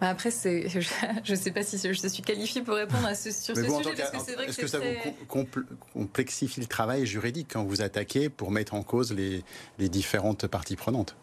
Bah, 0.00 0.10
après, 0.10 0.30
je 0.32 1.30
ne 1.30 1.36
sais 1.36 1.50
pas 1.50 1.64
si 1.64 1.76
je 1.78 2.08
suis 2.08 2.22
qualifiée 2.22 2.62
pour 2.62 2.74
répondre 2.74 3.06
à 3.06 3.14
ce, 3.14 3.32
sur 3.32 3.56
ce 3.56 3.62
sujet. 3.64 3.90
Est-ce 4.46 4.58
que, 4.58 4.66
ça 4.66 4.78
vous 4.78 5.46
complexifie 5.92 6.60
le 6.60 6.66
travail 6.66 7.04
juridique 7.06 7.48
quand 7.52 7.64
vous 7.64 7.82
attaquez 7.82 8.28
pour 8.28 8.52
mettre 8.52 8.74
en 8.74 8.82
cause 8.82 9.12
les 9.12 9.88
différentes 9.88 10.46
parties 10.46 10.76
prenantes? 10.76 11.16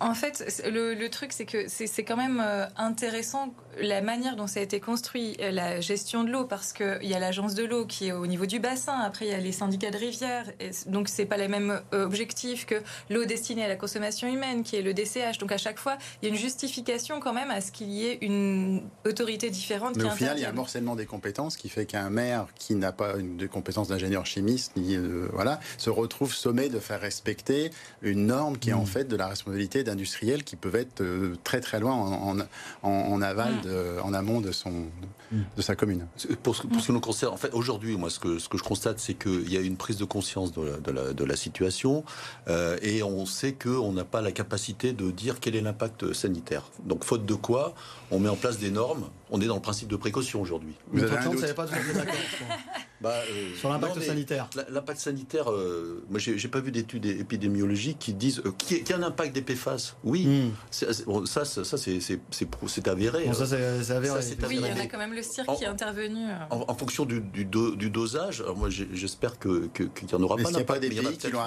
En 0.00 0.14
fait, 0.14 0.62
le, 0.70 1.08
truc, 1.08 1.32
c'est 1.32 1.44
que 1.44 1.66
c'est 1.68 2.04
quand 2.04 2.16
même 2.16 2.42
euh, 2.44 2.66
intéressant 2.76 3.52
la 3.80 4.00
manière 4.00 4.36
dont 4.36 4.46
ça 4.46 4.60
a 4.60 4.62
été 4.62 4.80
construit, 4.80 5.36
euh, 5.40 5.50
la 5.50 5.80
gestion 5.80 6.24
de 6.24 6.30
l'eau, 6.30 6.44
parce 6.44 6.72
qu'il 6.72 6.98
y 7.04 7.14
a 7.14 7.18
l'agence 7.18 7.54
de 7.54 7.64
l'eau 7.64 7.86
qui 7.86 8.08
est 8.08 8.12
au 8.12 8.26
niveau 8.26 8.46
du 8.46 8.58
bassin, 8.58 8.98
après 9.00 9.26
il 9.26 9.30
y 9.30 9.34
a 9.34 9.38
les 9.38 9.52
syndicats 9.52 9.90
de 9.90 9.96
rivière, 9.96 10.50
et 10.60 10.70
donc 10.86 11.08
c'est 11.08 11.24
pas 11.24 11.36
les 11.36 11.48
mêmes 11.48 11.80
euh, 11.94 12.04
objectifs 12.04 12.66
que 12.66 12.76
l'eau 13.10 13.24
destinée 13.24 13.64
à 13.64 13.68
la 13.68 13.76
consommation 13.76 14.28
humaine, 14.28 14.62
qui 14.62 14.76
est 14.76 14.82
le 14.82 14.94
DCH. 14.94 15.38
Donc 15.38 15.52
à 15.52 15.58
chaque 15.58 15.78
fois, 15.78 15.96
il 16.20 16.28
y 16.28 16.30
a 16.30 16.34
une 16.34 16.40
justification 16.40 17.20
quand 17.20 17.32
même 17.32 17.50
à 17.50 17.60
ce 17.60 17.72
qu'il 17.72 17.90
y 17.90 18.06
ait 18.06 18.18
une 18.20 18.82
autorité 19.06 19.50
différente. 19.50 19.96
Mais 19.96 20.04
au 20.04 20.10
final, 20.10 20.38
il 20.38 20.42
y 20.42 20.44
a 20.44 20.50
un 20.50 20.52
morcellement 20.52 20.96
des 20.96 21.06
compétences 21.06 21.56
qui 21.56 21.68
fait 21.68 21.86
qu'un 21.86 22.10
maire 22.10 22.46
qui 22.56 22.74
n'a 22.74 22.92
pas 22.92 23.16
une, 23.16 23.36
de 23.36 23.46
compétences 23.46 23.88
d'ingénieur 23.88 24.26
chimiste, 24.26 24.72
ni, 24.76 24.96
voilà, 25.32 25.60
se 25.76 25.90
retrouve 25.90 26.34
sommé 26.34 26.68
de 26.68 26.78
faire 26.78 27.00
respecter 27.00 27.70
une 28.02 28.26
norme 28.26 28.58
qui 28.58 28.70
est 28.70 28.74
en 28.74 28.82
mmh. 28.82 28.86
fait 28.86 29.04
de 29.04 29.16
la 29.16 29.26
responsabilité 29.28 29.47
d'industriels 29.84 30.44
qui 30.44 30.56
peuvent 30.56 30.76
être 30.76 31.00
euh, 31.00 31.36
très 31.44 31.60
très 31.60 31.80
loin 31.80 31.94
en, 31.94 32.38
en, 32.82 33.22
aval, 33.22 33.60
de, 33.62 34.00
en 34.02 34.12
amont 34.14 34.40
de, 34.40 34.52
son, 34.52 34.86
de 35.32 35.62
sa 35.62 35.76
commune. 35.76 36.06
Pour 36.42 36.56
ce, 36.56 36.66
pour 36.66 36.80
ce 36.80 36.86
qui 36.86 36.92
nous 36.92 37.00
concerne, 37.00 37.32
en 37.32 37.36
fait, 37.36 37.52
aujourd'hui, 37.52 37.96
moi, 37.96 38.10
ce 38.10 38.18
que, 38.18 38.38
ce 38.38 38.48
que 38.48 38.58
je 38.58 38.62
constate, 38.62 38.98
c'est 38.98 39.14
qu'il 39.14 39.52
y 39.52 39.56
a 39.56 39.60
une 39.60 39.76
prise 39.76 39.96
de 39.96 40.04
conscience 40.04 40.52
de 40.52 40.62
la, 40.62 40.76
de 40.78 40.90
la, 40.90 41.12
de 41.12 41.24
la 41.24 41.36
situation 41.36 42.04
euh, 42.48 42.78
et 42.82 43.02
on 43.02 43.26
sait 43.26 43.52
qu'on 43.52 43.92
n'a 43.92 44.04
pas 44.04 44.22
la 44.22 44.32
capacité 44.32 44.92
de 44.92 45.10
dire 45.10 45.40
quel 45.40 45.56
est 45.56 45.60
l'impact 45.60 46.12
sanitaire. 46.12 46.70
Donc, 46.84 47.04
faute 47.04 47.26
de 47.26 47.34
quoi, 47.34 47.74
on 48.10 48.18
met 48.18 48.28
en 48.28 48.36
place 48.36 48.58
des 48.58 48.70
normes. 48.70 49.08
On 49.30 49.40
est 49.40 49.46
dans 49.46 49.56
le 49.56 49.60
principe 49.60 49.88
de 49.88 49.96
précaution 49.96 50.40
aujourd'hui. 50.40 50.74
Vous 50.90 51.02
avez 51.02 51.16
un 51.16 51.30
doute 51.30 51.54
pas 51.54 51.66
bah, 53.00 53.12
euh, 53.30 53.54
Sur 53.56 53.70
l'impact 53.70 54.00
sanitaire. 54.00 54.48
L'impact 54.68 55.00
sanitaire, 55.00 55.50
euh, 55.50 56.04
moi 56.08 56.18
j'ai 56.18 56.48
pas 56.48 56.60
vu 56.60 56.72
d'études 56.72 57.06
épidémiologiques 57.06 57.98
qui 57.98 58.14
disent 58.14 58.42
euh, 58.44 58.52
qu'il 58.56 58.88
y 58.88 58.92
a 58.92 58.96
un 58.96 59.02
impact 59.02 59.34
des 59.34 59.42
PFAS. 59.42 59.96
Oui, 60.04 60.26
hmm. 60.26 60.50
ça, 60.70 61.44
ça, 61.44 61.64
ça 61.64 61.76
c'est 61.78 62.88
avéré. 62.88 63.24
Bon, 63.26 63.34
ça 63.34 63.46
c'est 63.46 63.92
avéré. 63.92 64.18
Oui, 64.48 64.60
il 64.62 64.66
y 64.66 64.72
en 64.72 64.84
a 64.84 64.86
quand 64.86 64.98
même 64.98 65.14
le 65.14 65.22
cirque 65.22 65.54
qui 65.56 65.64
est 65.64 65.68
intervenu. 65.68 66.26
En, 66.50 66.74
fonction 66.74 67.04
du, 67.04 67.20
du, 67.20 67.44
du, 67.44 67.90
dosage, 67.90 68.42
moi 68.56 68.68
j'espère 68.70 69.38
qu'il 69.38 69.68
que, 69.72 69.82
n'y 69.82 70.14
en 70.14 70.22
aura 70.22 70.36
pas. 70.36 70.42
Est-ce 70.42 70.48
qu'il 70.48 70.56
n'y 70.56 70.62
a 70.62 70.66
pas 70.66 70.78
des 70.78 70.88
pays 70.88 71.18
qui 71.18 71.30
l'ont 71.30 71.40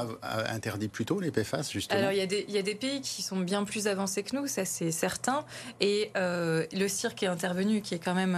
interdit 0.49 0.87
plus 0.87 1.05
tôt 1.05 1.19
les 1.19 1.31
PFAS 1.31 1.69
justement 1.71 1.99
Alors 1.99 2.11
il 2.11 2.17
y, 2.17 2.21
a 2.21 2.25
des, 2.25 2.45
il 2.47 2.53
y 2.53 2.57
a 2.57 2.61
des 2.61 2.75
pays 2.75 3.01
qui 3.01 3.21
sont 3.21 3.39
bien 3.39 3.63
plus 3.63 3.87
avancés 3.87 4.23
que 4.23 4.35
nous, 4.35 4.47
ça 4.47 4.65
c'est 4.65 4.91
certain. 4.91 5.45
Et 5.79 6.11
le 6.15 6.87
cirque 6.87 7.23
est 7.23 7.27
intervenu, 7.27 7.70
qui 7.79 7.95
est 7.95 7.99
quand 7.99 8.15
même 8.15 8.37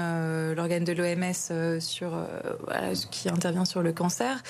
l'organe 0.55 0.83
de 0.83 0.93
l'OMS 0.93 1.79
sur 1.81 2.11
voilà, 2.65 2.93
qui 3.09 3.29
intervient 3.29 3.65
sur 3.65 3.81
le 3.81 3.91
cancer. 3.93 4.41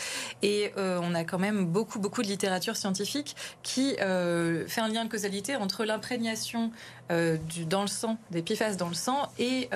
Et 0.41 0.71
euh, 0.77 0.99
on 1.01 1.15
a 1.15 1.23
quand 1.23 1.39
même 1.39 1.65
beaucoup, 1.65 1.99
beaucoup 1.99 2.21
de 2.21 2.27
littérature 2.27 2.75
scientifique 2.75 3.35
qui 3.61 3.95
euh, 4.01 4.67
fait 4.67 4.81
un 4.81 4.89
lien 4.89 5.05
de 5.05 5.09
causalité 5.09 5.55
entre 5.55 5.85
l'imprégnation 5.85 6.71
euh, 7.11 7.37
dans 7.69 7.81
le 7.81 7.87
sang, 7.87 8.17
des 8.31 8.41
PFAS 8.41 8.75
dans 8.75 8.89
le 8.89 8.93
sang, 8.93 9.29
et 9.39 9.69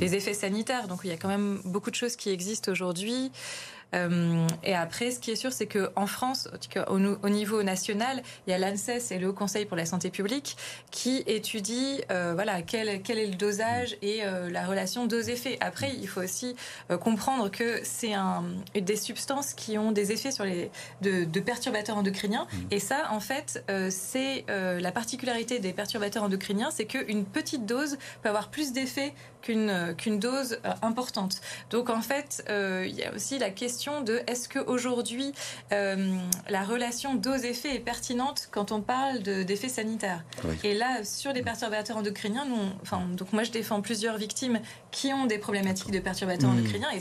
les 0.00 0.14
effets 0.14 0.34
sanitaires. 0.34 0.88
Donc 0.88 1.00
il 1.04 1.10
y 1.10 1.12
a 1.12 1.16
quand 1.16 1.28
même 1.28 1.60
beaucoup 1.64 1.90
de 1.90 1.96
choses 1.96 2.16
qui 2.16 2.30
existent 2.30 2.70
aujourd'hui. 2.70 3.30
Euh, 3.94 4.46
et 4.62 4.74
après, 4.74 5.10
ce 5.10 5.20
qui 5.20 5.30
est 5.30 5.36
sûr, 5.36 5.52
c'est 5.52 5.66
qu'en 5.66 6.06
France, 6.06 6.48
au, 6.88 6.98
au, 6.98 7.28
niveau 7.28 7.62
national, 7.62 8.22
il 8.46 8.50
y 8.50 8.52
a 8.54 8.58
l'ANSES 8.58 9.12
et 9.12 9.18
le 9.18 9.28
Haut 9.28 9.32
Conseil 9.32 9.66
pour 9.66 9.76
la 9.76 9.86
santé 9.86 10.10
publique 10.10 10.56
qui 10.90 11.22
étudient 11.26 11.98
euh, 12.10 12.32
voilà, 12.34 12.62
quel, 12.62 13.02
quel, 13.02 13.18
est 13.18 13.26
le 13.26 13.34
dosage 13.34 13.96
et 14.02 14.24
euh, 14.24 14.50
la 14.50 14.66
relation 14.66 15.06
dose-effet. 15.06 15.58
Après, 15.60 15.92
il 15.94 16.08
faut 16.08 16.22
aussi 16.22 16.56
comprendre 17.00 17.50
que 17.50 17.80
c'est 17.82 18.14
un, 18.14 18.44
des 18.74 18.96
substances 18.96 19.54
qui 19.54 19.78
ont 19.78 19.92
des 19.92 20.12
effets 20.12 20.30
sur 20.30 20.44
les, 20.44 20.70
de, 21.02 21.24
de 21.24 21.40
perturbateurs 21.40 21.96
endocriniens. 21.96 22.46
Mmh. 22.52 22.56
Et 22.70 22.80
ça, 22.80 23.08
en 23.10 23.20
fait, 23.20 23.64
c'est 23.90 24.44
la 24.48 24.92
particularité 24.92 25.58
des 25.58 25.72
perturbateurs 25.72 26.22
endocriniens, 26.22 26.70
c'est 26.70 26.84
qu'une 26.84 27.24
petite 27.24 27.66
dose 27.66 27.96
peut 28.22 28.28
avoir 28.28 28.48
plus 28.48 28.72
d'effets 28.72 29.14
qu'une 29.42 29.94
qu'une 29.96 30.18
dose 30.18 30.58
importante. 30.82 31.40
Donc, 31.70 31.90
en 31.90 32.00
fait, 32.00 32.44
il 32.48 32.94
y 32.94 33.04
a 33.04 33.12
aussi 33.14 33.38
la 33.38 33.50
question 33.50 33.83
question 33.84 34.02
de 34.02 34.22
est-ce 34.26 34.48
qu'aujourd'hui 34.48 35.32
euh, 35.72 36.16
la 36.48 36.64
relation 36.64 37.14
dose-effet 37.14 37.74
est 37.74 37.80
pertinente 37.80 38.48
quand 38.50 38.72
on 38.72 38.80
parle 38.80 39.20
d'effets 39.20 39.68
sanitaires. 39.68 40.24
Et 40.62 40.74
là, 40.74 41.04
sur 41.04 41.34
les 41.34 41.42
perturbateurs 41.42 41.98
endocriniens, 41.98 42.46
nous, 42.46 42.56
enfin, 42.80 43.02
donc 43.14 43.32
moi 43.34 43.42
je 43.42 43.50
défends 43.50 43.82
plusieurs 43.82 44.16
victimes 44.16 44.60
qui 44.90 45.12
ont 45.12 45.26
des 45.26 45.36
problématiques 45.36 45.90
de 45.90 45.98
perturbateurs 45.98 46.50
mmh. 46.50 46.58
endocriniens 46.58 46.90
et 46.94 47.00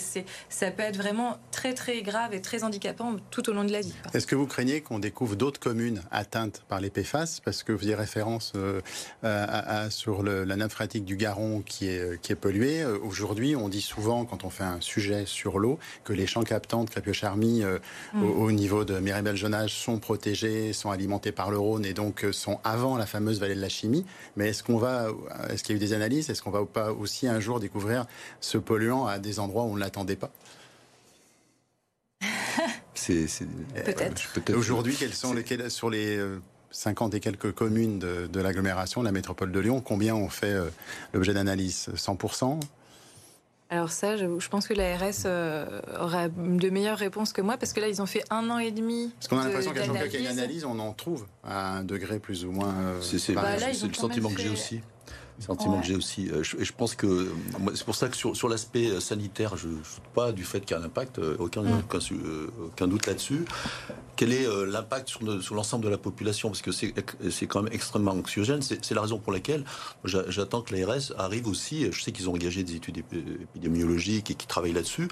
ça 0.50 0.72
peut 0.72 0.84
être 0.84 0.98
vraiment 0.98 1.38
très 1.52 1.74
très 1.74 2.02
grave 2.02 2.34
et 2.34 2.42
très 2.42 2.66
handicapant 2.66 3.16
tout 3.32 3.50
au 3.50 3.54
long 3.54 3.64
de 3.64 3.72
la 3.72 3.80
vie. 3.80 3.94
Est-ce 4.14 4.28
que 4.28 4.36
vous 4.36 4.48
craignez 4.48 4.82
qu'on 4.82 5.00
découvre 5.00 5.38
d'autres 5.38 5.62
communes 5.62 6.02
atteintes 6.12 6.64
par 6.68 6.82
les 6.82 6.90
PFAS 6.90 7.40
Parce 7.46 7.64
que 7.64 7.72
vous 7.72 7.88
y 7.88 7.96
référence 7.96 8.52
euh, 8.56 8.82
à, 9.22 9.90
sur 9.90 10.22
le, 10.22 10.44
la 10.44 10.58
nappe 10.58 10.72
phréatique 10.72 11.06
du 11.06 11.16
Garon 11.16 11.62
qui 11.62 11.88
est, 11.88 12.20
qui 12.22 12.34
est 12.34 12.36
polluée. 12.36 12.82
Euh, 12.82 12.98
aujourd'hui, 13.00 13.56
on 13.56 13.70
dit 13.70 13.82
souvent, 13.82 14.26
quand 14.26 14.44
on 14.44 14.50
fait 14.50 14.64
un 14.66 14.82
sujet 14.82 15.26
sur 15.26 15.60
l'eau, 15.60 15.80
que 16.04 16.12
les 16.12 16.28
champs 16.28 16.44
captants 16.74 16.84
de 16.84 16.90
Crépio-Charmy 16.90 17.64
euh, 17.64 17.78
mmh. 18.14 18.24
au, 18.24 18.52
niveau 18.52 18.84
de 18.84 19.00
Miribel-Jonage 19.00 19.74
sont 19.74 20.00
protégés, 20.00 20.74
sont 20.74 20.90
alimentés 20.92 21.32
par 21.32 21.52
le 21.52 21.58
Rhône 21.58 21.86
et 21.86 21.94
donc 21.94 22.26
sont 22.32 22.60
avant 22.64 22.98
la 22.98 23.06
fameuse 23.06 23.40
vallée 23.40 23.56
de 23.56 23.62
la 23.62 23.70
chimie. 23.70 24.06
Mais 24.36 24.50
est-ce 24.50 24.64
qu'on 24.64 24.78
va, 24.78 25.10
est-ce 25.50 25.64
qu'il 25.64 25.76
y 25.76 25.80
a 25.80 25.82
eu 25.82 25.86
des 25.86 25.94
analyses? 25.94 26.30
Est-ce 26.30 26.42
qu'on 26.42 26.52
va 26.52 26.66
pas 26.66 26.92
aussi 26.92 27.28
un 27.28 27.40
jour 27.40 27.60
découvrir 27.60 28.06
ce 28.42 28.58
polluant 28.58 29.06
à 29.06 29.20
des 29.20 29.40
endroits 29.40 29.64
où 29.64 29.68
on 29.68 29.76
ne 29.76 29.80
l'attendait 29.80 30.16
pas? 30.16 30.32
C'est, 32.96 33.28
Peut-être. 33.86 34.56
Aujourd'hui, 34.56 34.96
quels 34.98 35.14
sont 35.14 35.34
les, 35.34 35.70
sur 35.70 35.90
les 35.90 36.20
50 36.72 37.14
euh, 37.14 37.18
et 37.18 37.20
quelques 37.20 37.52
communes 37.52 38.00
de, 38.00 38.40
l'agglomération, 38.40 39.02
de 39.02 39.06
la 39.06 39.12
métropole 39.12 39.52
de 39.52 39.60
Lyon, 39.60 39.82
combien 39.82 40.16
ont 40.16 40.30
fait 40.30 40.54
euh, 40.54 40.70
l'objet 41.14 41.34
d'analyse 41.34 41.90
100% 41.96 42.60
alors 43.74 43.92
ça, 43.92 44.18
je, 44.18 44.48
pense 44.50 44.68
que 44.68 44.76
l'ARS 44.76 45.26
euh, 45.26 45.82
aura 46.00 46.30
de 46.30 46.70
meilleures 46.70 46.98
réponses 46.98 47.34
que 47.34 47.42
moi, 47.42 47.58
parce 47.58 47.74
que 47.74 47.80
là, 47.80 47.88
ils 47.88 48.04
ont 48.04 48.06
fait 48.06 48.24
un 48.30 48.52
an 48.52 48.60
et 48.60 48.70
demi. 48.70 49.12
Parce 49.16 49.28
qu'on 49.28 49.40
a 49.40 49.46
l'impression 49.46 49.72
qu'à 49.74 49.84
chaque 49.84 49.98
fois 49.98 50.08
qu'il 50.08 50.22
y 50.22 50.28
a 50.28 50.32
une 50.32 50.38
analyse, 50.38 50.64
on 50.64 50.78
en 50.78 50.94
trouve 50.94 51.26
à 51.44 51.78
un 51.78 51.84
degré 51.84 52.20
plus 52.20 52.46
ou 52.46 52.52
moins. 52.52 52.76
c'est 53.02 53.34
bah, 53.34 53.56
le 53.58 53.94
sentiment 53.94 54.30
que 54.30 54.40
j'ai 54.40 54.50
aussi 54.50 54.82
sentiment 55.40 55.80
que 55.80 55.86
j'ai 55.86 55.96
aussi. 55.96 56.30
Euh, 56.30 56.44
et 56.60 56.66
je 56.66 56.74
pense 56.74 56.96
que 56.96 57.32
c'est 57.76 57.86
pour 57.86 57.96
ça 57.96 58.08
que 58.08 58.16
sur, 58.16 58.36
sur 58.36 58.50
l'aspect 58.50 58.88
euh, 58.88 59.00
sanitaire, 59.00 59.58
je 59.58 59.68
ne 59.68 59.74
doute 59.74 59.86
pas 60.14 60.32
du 60.32 60.44
fait 60.44 60.62
qu'il 60.62 60.76
y 60.76 60.80
a 60.80 60.82
un 60.82 60.86
impact, 60.86 61.20
euh, 61.20 61.36
aucun, 61.40 61.64
mm. 61.64 61.84
aucun, 62.66 62.88
doute 62.88 63.08
là-dessus. 63.08 63.46
Quel 64.16 64.32
est 64.32 64.46
l'impact 64.68 65.10
sur, 65.10 65.44
sur 65.44 65.56
l'ensemble 65.56 65.86
de 65.86 65.90
la 65.90 65.98
population? 65.98 66.50
Parce 66.50 66.62
que 66.62 66.72
c'est 66.72 67.48
quand 67.48 67.64
même 67.64 67.74
extrêmement 67.74 68.12
anxiogène. 68.12 68.62
C'est 68.62 68.92
la 68.92 69.02
raison 69.02 69.18
pour 69.18 69.34
laquelle 69.34 69.66
j'attends 70.06 70.62
que 70.62 70.76
l'ARS 70.76 71.14
arrive 71.18 71.48
aussi. 71.48 71.92
Je 71.92 72.02
sais 72.02 72.12
qu'ils 72.12 72.30
ont 72.30 72.34
engagé 72.34 72.64
des 72.64 72.76
études 72.76 73.00
épidémiologiques 73.00 74.30
et 74.30 74.36
qui 74.36 74.46
travaillent 74.46 74.74
là-dessus. 74.74 75.08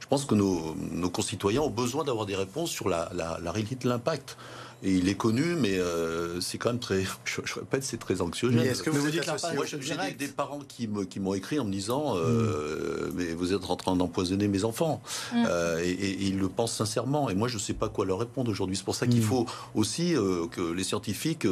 Je 0.00 0.06
pense 0.06 0.24
que 0.24 0.34
nos, 0.34 0.74
nos, 0.74 1.10
concitoyens 1.10 1.62
ont 1.62 1.70
besoin 1.70 2.02
d'avoir 2.02 2.24
des 2.24 2.36
réponses 2.36 2.70
sur 2.70 2.88
la, 2.88 3.10
la, 3.12 3.38
la 3.42 3.52
réalité 3.52 3.74
de 3.74 3.88
l'impact. 3.88 4.38
Et 4.82 4.92
il 4.92 5.08
est 5.08 5.14
connu, 5.14 5.54
mais 5.58 5.78
euh, 5.78 6.40
c'est 6.40 6.58
quand 6.58 6.68
même 6.68 6.78
très, 6.78 7.04
je, 7.24 7.54
répète, 7.54 7.82
c'est 7.82 7.96
très 7.96 8.20
anxieux. 8.20 8.50
Mais 8.50 8.66
est-ce 8.66 8.82
que 8.82 8.90
vous, 8.90 9.10
dites 9.10 9.26
Moi, 9.54 9.64
j'ai 9.64 9.96
des, 10.14 10.28
parents 10.28 10.60
qui 10.66 10.86
me, 10.86 11.04
qui 11.04 11.18
m'ont 11.18 11.34
écrit 11.34 11.58
en 11.58 11.64
me 11.64 11.72
disant, 11.72 12.16
euh, 12.16 13.08
hmm. 13.08 13.12
mais 13.14 13.32
vous 13.32 13.54
êtes 13.54 13.64
en 13.70 13.76
train 13.76 13.96
d'empoisonner 13.96 14.48
mes 14.48 14.64
enfants, 14.64 15.00
hmm. 15.32 15.44
euh, 15.48 15.82
et, 15.82 16.16
ils 16.20 16.38
le 16.38 16.48
pensent 16.48 16.74
sincèrement. 16.74 17.30
Et 17.30 17.34
moi, 17.34 17.48
je 17.48 17.54
ne 17.54 17.60
sais 17.60 17.72
pas 17.72 17.88
quoi 17.88 18.04
leur 18.04 18.18
répondre 18.18 18.50
aujourd'hui. 18.50 18.76
C'est 18.76 18.84
pour 18.84 18.94
ça 18.94 19.06
qu'il 19.06 19.20
hmm. 19.20 19.24
faut 19.24 19.46
aussi 19.74 20.14
que 20.52 20.72
les 20.72 20.84
scientifiques 20.84 21.46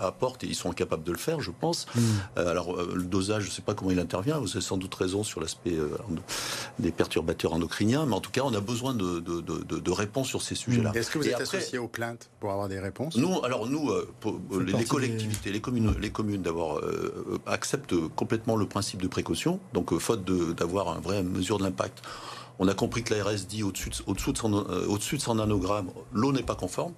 apportent, 0.00 0.44
et 0.44 0.46
ils 0.46 0.54
sont 0.54 0.70
incapables 0.70 1.04
de 1.04 1.12
le 1.12 1.18
faire, 1.18 1.40
je 1.40 1.50
pense. 1.50 1.86
alors, 2.36 2.76
le 2.82 3.04
dosage, 3.04 3.44
je 3.44 3.48
ne 3.48 3.52
sais 3.52 3.62
pas 3.62 3.74
comment 3.74 3.90
il 3.90 3.98
intervient. 3.98 4.38
Vous 4.38 4.50
avez 4.50 4.60
sans 4.60 4.76
doute 4.76 4.94
raison 4.94 5.24
sur 5.24 5.40
l'aspect 5.40 5.76
des 6.78 6.92
perturbateurs 6.92 7.54
endocriniens, 7.54 8.04
mais 8.06 8.14
en 8.14 8.20
tout 8.20 8.30
cas, 8.30 8.42
on 8.44 8.54
a 8.54 8.60
besoin 8.60 8.94
de, 8.94 9.20
de, 9.20 9.40
de, 9.40 9.78
de 9.78 9.90
réponses 9.90 10.28
sur 10.28 10.42
ces 10.42 10.54
sujets-là. 10.54 10.92
Est-ce 10.94 11.10
que 11.10 11.18
vous 11.18 11.28
êtes 11.28 11.40
associé 11.40 11.78
aux 11.78 11.88
plaintes? 11.88 12.28
Pour 12.42 12.50
avoir 12.50 12.68
des 12.68 12.80
réponses 12.80 13.16
Nous, 13.16 13.44
alors 13.44 13.68
nous, 13.68 13.88
euh, 13.90 14.12
euh, 14.26 14.64
les, 14.64 14.84
collectivités, 14.84 15.52
les 15.52 15.60
communes, 15.60 15.94
les 16.00 16.10
communes 16.10 16.42
d'abord 16.42 16.78
euh, 16.78 17.38
acceptent 17.46 17.94
complètement 18.16 18.56
le 18.56 18.66
principe 18.66 19.00
de 19.00 19.06
précaution. 19.06 19.60
Donc, 19.74 19.96
faute 20.00 20.24
d'avoir 20.24 20.92
une 20.96 21.02
vraie 21.02 21.22
mesure 21.22 21.58
de 21.58 21.62
l'impact, 21.62 22.02
on 22.58 22.66
a 22.66 22.74
compris 22.74 23.04
que 23.04 23.14
l'ARS 23.14 23.46
dit 23.48 23.62
au-dessus 23.62 23.90
de, 23.90 23.94
au 24.08 24.14
de, 24.14 24.36
son, 24.36 24.54
au 24.54 24.98
de 24.98 25.02
100 25.02 25.36
nanogrammes, 25.36 25.90
l'eau 26.12 26.32
n'est 26.32 26.42
pas 26.42 26.56
conforme. 26.56 26.94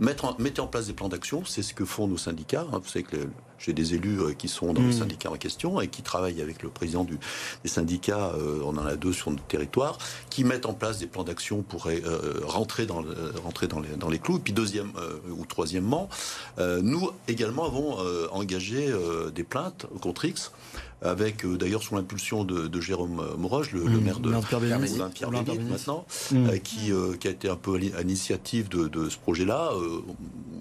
Mettre 0.00 0.24
en, 0.24 0.36
mettez 0.38 0.60
en 0.60 0.66
place 0.66 0.86
des 0.86 0.94
plans 0.94 1.08
d'action, 1.08 1.44
c'est 1.44 1.62
ce 1.62 1.74
que 1.74 1.84
font 1.84 2.08
nos 2.08 2.16
syndicats. 2.16 2.66
Hein. 2.72 2.80
Vous 2.82 2.88
savez 2.88 3.04
que 3.04 3.28
j'ai 3.58 3.72
des 3.72 3.94
élus 3.94 4.20
euh, 4.20 4.32
qui 4.32 4.48
sont 4.48 4.72
dans 4.72 4.82
le 4.82 4.88
mmh. 4.88 4.92
syndicat 4.92 5.30
en 5.30 5.36
question 5.36 5.80
et 5.80 5.88
qui 5.88 6.02
travaillent 6.02 6.42
avec 6.42 6.62
le 6.62 6.68
président 6.68 7.04
du, 7.04 7.18
des 7.62 7.68
syndicats, 7.68 8.32
euh, 8.36 8.60
on 8.64 8.76
en 8.76 8.86
a 8.86 8.96
deux 8.96 9.12
sur 9.12 9.30
notre 9.30 9.44
territoire, 9.44 9.98
qui 10.30 10.44
mettent 10.44 10.66
en 10.66 10.74
place 10.74 10.98
des 10.98 11.06
plans 11.06 11.24
d'action 11.24 11.62
pour 11.62 11.86
euh, 11.86 12.40
rentrer, 12.44 12.86
dans, 12.86 13.04
rentrer 13.44 13.68
dans, 13.68 13.80
les, 13.80 13.90
dans 13.90 14.08
les 14.08 14.18
clous. 14.18 14.38
Et 14.38 14.40
puis 14.40 14.52
deuxième 14.52 14.92
ou 15.30 15.44
troisièmement, 15.46 16.08
nous 16.58 17.10
également 17.28 17.64
avons 17.64 17.96
engagé 18.30 18.92
des 19.34 19.44
plaintes 19.44 19.86
contre 20.00 20.24
X 20.24 20.50
avec 21.02 21.46
d'ailleurs 21.46 21.82
sous 21.82 21.96
l'impulsion 21.96 22.44
de, 22.44 22.80
Jérôme 22.80 23.22
Moroge, 23.38 23.72
le, 23.72 23.84
mmh. 23.84 24.00
maire 24.00 24.20
de 24.20 24.30
Pierre, 25.14 25.30
maintenant, 25.30 26.04
mmh. 26.32 26.58
qui, 26.64 26.90
qui 27.20 27.28
a 27.28 27.30
été 27.30 27.48
un 27.48 27.56
peu 27.56 27.74
à 27.74 27.78
l'initiative 27.78 28.68
de, 28.68 28.88
de, 28.88 29.08
ce 29.08 29.18
projet-là. 29.18 29.70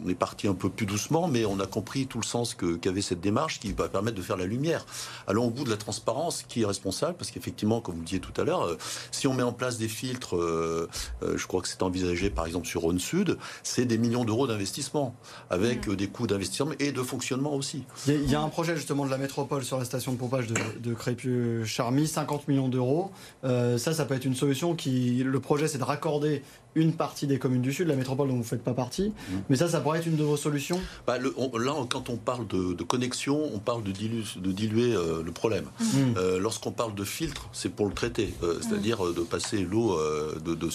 on 0.05 0.09
est 0.09 0.15
parti 0.15 0.47
un 0.47 0.53
peu 0.53 0.69
plus 0.69 0.85
doucement, 0.85 1.27
mais 1.27 1.45
on 1.45 1.59
a 1.59 1.65
compris 1.65 2.07
tout 2.07 2.19
le 2.19 2.25
sens 2.25 2.53
que 2.53 2.77
avait 2.91 3.01
cette 3.01 3.21
démarche 3.21 3.59
qui 3.59 3.73
va 3.73 3.89
permettre 3.89 4.17
de 4.17 4.21
faire 4.21 4.37
la 4.37 4.45
lumière. 4.45 4.85
Allons 5.27 5.45
au 5.45 5.49
bout 5.49 5.63
de 5.63 5.69
la 5.69 5.77
transparence, 5.77 6.43
qui 6.47 6.61
est 6.61 6.65
responsable, 6.65 7.15
parce 7.17 7.31
qu'effectivement, 7.31 7.81
comme 7.81 7.95
vous 7.95 8.01
le 8.01 8.05
disiez 8.05 8.19
tout 8.19 8.39
à 8.39 8.43
l'heure, 8.43 8.63
euh, 8.63 8.77
si 9.11 9.27
on 9.27 9.33
met 9.33 9.43
en 9.43 9.53
place 9.53 9.77
des 9.77 9.87
filtres, 9.87 10.35
euh, 10.35 10.87
euh, 11.23 11.37
je 11.37 11.47
crois 11.47 11.61
que 11.61 11.67
c'est 11.67 11.81
envisagé 11.81 12.29
par 12.29 12.45
exemple 12.45 12.67
sur 12.67 12.81
Rhône 12.81 12.99
Sud, 12.99 13.37
c'est 13.63 13.85
des 13.85 13.97
millions 13.97 14.25
d'euros 14.25 14.47
d'investissement, 14.47 15.15
avec 15.49 15.87
mmh. 15.87 15.95
des 15.95 16.07
coûts 16.07 16.27
d'investissement 16.27 16.71
et 16.79 16.91
de 16.91 17.01
fonctionnement 17.01 17.55
aussi. 17.55 17.83
Il 18.07 18.29
y, 18.29 18.35
a 18.35 18.41
un 18.41 18.49
projet 18.49 18.75
justement 18.75 19.05
de 19.05 19.09
la 19.09 19.17
métropole 19.17 19.63
sur 19.63 19.77
la 19.77 19.85
station 19.85 20.11
de 20.11 20.17
pompage 20.31 20.47
de, 20.47 20.55
de 20.79 20.93
Crépieux-Charmy, 20.93 22.07
50 22.07 22.47
millions 22.47 22.69
d'euros. 22.69 23.11
ça, 23.43 23.93
ça 23.93 24.05
peut 24.05 24.15
être 24.15 24.25
une 24.25 24.35
solution 24.35 24.75
qui. 24.75 25.23
Le 25.23 25.39
projet, 25.39 25.67
c'est 25.67 25.77
de 25.77 25.83
raccorder 25.83 26.41
une 26.75 26.93
partie 26.93 27.27
des 27.27 27.37
communes 27.37 27.61
du 27.61 27.73
Sud, 27.73 27.87
la 27.87 27.95
métropole 27.95 28.27
dont 28.29 28.35
vous 28.35 28.39
ne 28.39 28.45
faites 28.45 28.63
pas 28.63 28.73
partie. 28.73 29.09
Mmh. 29.09 29.35
Mais 29.49 29.55
ça, 29.57 29.67
ça 29.67 29.81
pourrait 29.81 29.99
être 29.99 30.07
une 30.07 30.15
de 30.15 30.23
vos 30.23 30.37
solutions? 30.37 30.79
Bah, 31.05 31.17
Là, 31.19 31.73
quand 31.89 32.09
on 32.09 32.15
parle 32.15 32.47
de, 32.47 32.83
connexion, 32.83 33.49
on 33.53 33.59
parle 33.59 33.83
de, 33.83 33.91
de 33.91 34.51
diluer 34.51 34.93
euh, 34.93 35.21
le 35.23 35.31
problème. 35.31 35.65
Mmh. 35.79 35.97
Euh, 36.17 36.39
lorsqu'on 36.39 36.71
parle 36.71 36.95
de 36.95 37.03
filtre, 37.03 37.49
c'est 37.51 37.69
pour 37.69 37.87
le 37.87 37.93
traiter, 37.93 38.33
euh, 38.43 38.55
mmh. 38.55 38.61
c'est-à-dire 38.61 39.13
de 39.13 39.21
passer 39.21 39.59
l'eau, 39.59 39.97
de, 40.43 40.55
de, 40.55 40.69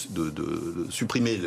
supprimer 0.89 1.39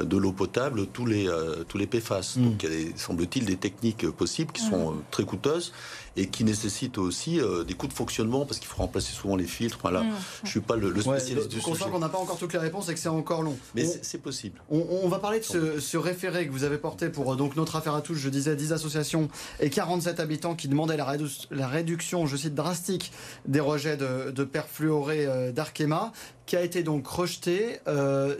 de 0.00 0.16
l'eau 0.16 0.32
potable 0.32 0.86
tous 0.86 1.06
les, 1.06 1.28
tous 1.68 1.78
les 1.78 1.86
PFAS. 1.86 2.34
Donc 2.36 2.62
il 2.62 2.88
y 2.88 2.92
a, 2.92 2.96
semble-t-il, 2.96 3.44
des 3.44 3.56
techniques 3.56 4.08
possibles 4.10 4.52
qui 4.52 4.62
sont 4.62 4.94
très 5.10 5.24
coûteuses 5.24 5.72
et 6.16 6.28
qui 6.28 6.44
nécessite 6.44 6.98
aussi 6.98 7.40
euh, 7.40 7.64
des 7.64 7.74
coûts 7.74 7.88
de 7.88 7.92
fonctionnement 7.92 8.44
parce 8.44 8.58
qu'il 8.58 8.68
faut 8.68 8.78
remplacer 8.78 9.12
souvent 9.12 9.36
les 9.36 9.46
filtres. 9.46 9.78
Voilà, 9.82 10.02
mmh. 10.02 10.12
je 10.44 10.50
suis 10.50 10.60
pas 10.60 10.76
le, 10.76 10.88
spécialiste 11.00 11.48
du 11.48 11.60
sujet. 11.60 11.84
qu'on 11.90 11.98
n'a 11.98 12.08
pas 12.08 12.18
encore 12.18 12.38
toutes 12.38 12.52
les 12.52 12.58
réponses 12.58 12.88
et 12.88 12.94
que 12.94 13.00
c'est 13.00 13.08
encore 13.08 13.42
long. 13.42 13.56
Mais 13.74 13.84
c'est 13.84 14.18
possible. 14.18 14.60
On, 14.70 15.08
va 15.08 15.18
parler 15.18 15.40
de 15.40 15.80
ce, 15.80 15.96
référé 15.96 16.46
que 16.46 16.52
vous 16.52 16.64
avez 16.64 16.78
porté 16.78 17.08
pour 17.08 17.32
euh, 17.32 17.36
donc 17.36 17.56
notre 17.56 17.76
affaire 17.76 17.94
à 17.94 18.00
tous. 18.00 18.14
Je 18.14 18.28
disais 18.28 18.56
10 18.56 18.72
associations 18.72 19.28
et 19.60 19.70
47 19.70 20.20
habitants 20.20 20.54
qui 20.54 20.68
demandaient 20.68 20.96
la, 20.96 21.16
la 21.50 21.68
réduction, 21.68 22.26
je 22.26 22.36
cite, 22.36 22.54
drastique 22.54 23.12
des 23.46 23.60
rejets 23.60 23.96
de, 23.96 24.30
de 24.30 24.44
perfluoré 24.44 25.26
euh, 25.26 25.52
d'Arkema 25.52 26.12
qui 26.46 26.56
a 26.56 26.62
été 26.62 26.82
donc 26.82 27.06
rejeté. 27.06 27.80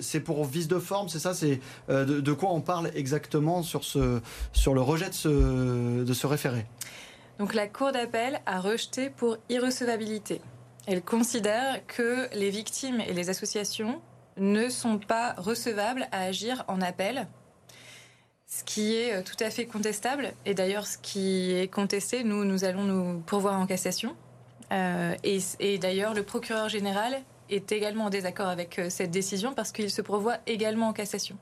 c'est 0.01 0.21
pour 0.21 0.45
vice 0.45 0.69
de 0.69 0.79
forme, 0.79 1.09
c'est 1.09 1.19
ça 1.19 1.33
C'est 1.33 1.61
de, 1.89 2.33
quoi 2.33 2.51
on 2.53 2.61
parle 2.61 2.91
exactement 2.95 3.63
sur, 3.63 3.83
ce, 3.83 4.21
sur 4.53 4.75
le 4.75 4.83
rejet 4.83 5.09
de 5.09 5.15
ce, 5.15 6.05
de 6.05 6.13
ce 6.13 6.27
référé? 6.27 6.67
Donc 7.38 7.55
la 7.55 7.66
Cour 7.66 7.92
d'appel 7.92 8.40
a 8.47 8.61
rejeté 8.61 9.11
pour 9.11 9.37
irrecevabilité. 9.49 10.40
Elle 10.87 11.03
considère 11.03 11.85
que 11.87 12.29
les 12.35 12.51
victimes 12.51 13.01
et 13.01 13.12
les 13.12 13.31
associations 13.31 14.01
ne 14.37 14.68
sont 14.68 14.99
pas 14.99 15.35
recevables 15.38 16.07
à 16.12 16.23
agir 16.23 16.64
en 16.68 16.81
appel, 16.81 17.27
ce 18.47 18.64
qui 18.64 18.94
est 18.94 19.14
euh, 19.14 19.23
tout 19.23 19.42
à 19.42 19.51
fait 19.51 19.66
contestable. 19.66 20.33
Et 20.44 20.55
d'ailleurs, 20.55 20.87
ce 20.87 20.99
qui 20.99 21.53
est 21.53 21.68
contesté, 21.68 22.25
nous, 22.25 22.44
nous 22.44 22.64
allons 22.64 22.85
nous 22.85 23.20
pourvoir 23.20 23.59
en 23.59 23.66
cassation. 23.66 24.14
Euh, 24.73 25.14
et, 25.23 25.79
d'ailleurs, 25.79 26.14
le 26.14 26.23
procureur 26.23 26.68
général 26.68 27.23
est 27.51 27.70
également 27.73 28.07
en 28.07 28.11
désaccord 28.11 28.49
avec 28.49 28.79
euh, 28.79 28.90
cette 28.90 29.11
décision 29.11 29.55
parce 29.55 29.73
qu'il 29.73 29.90
se 29.90 30.03
pourvoit 30.03 30.38
également 30.47 30.88
en 30.88 30.92
cassation. 30.92 31.37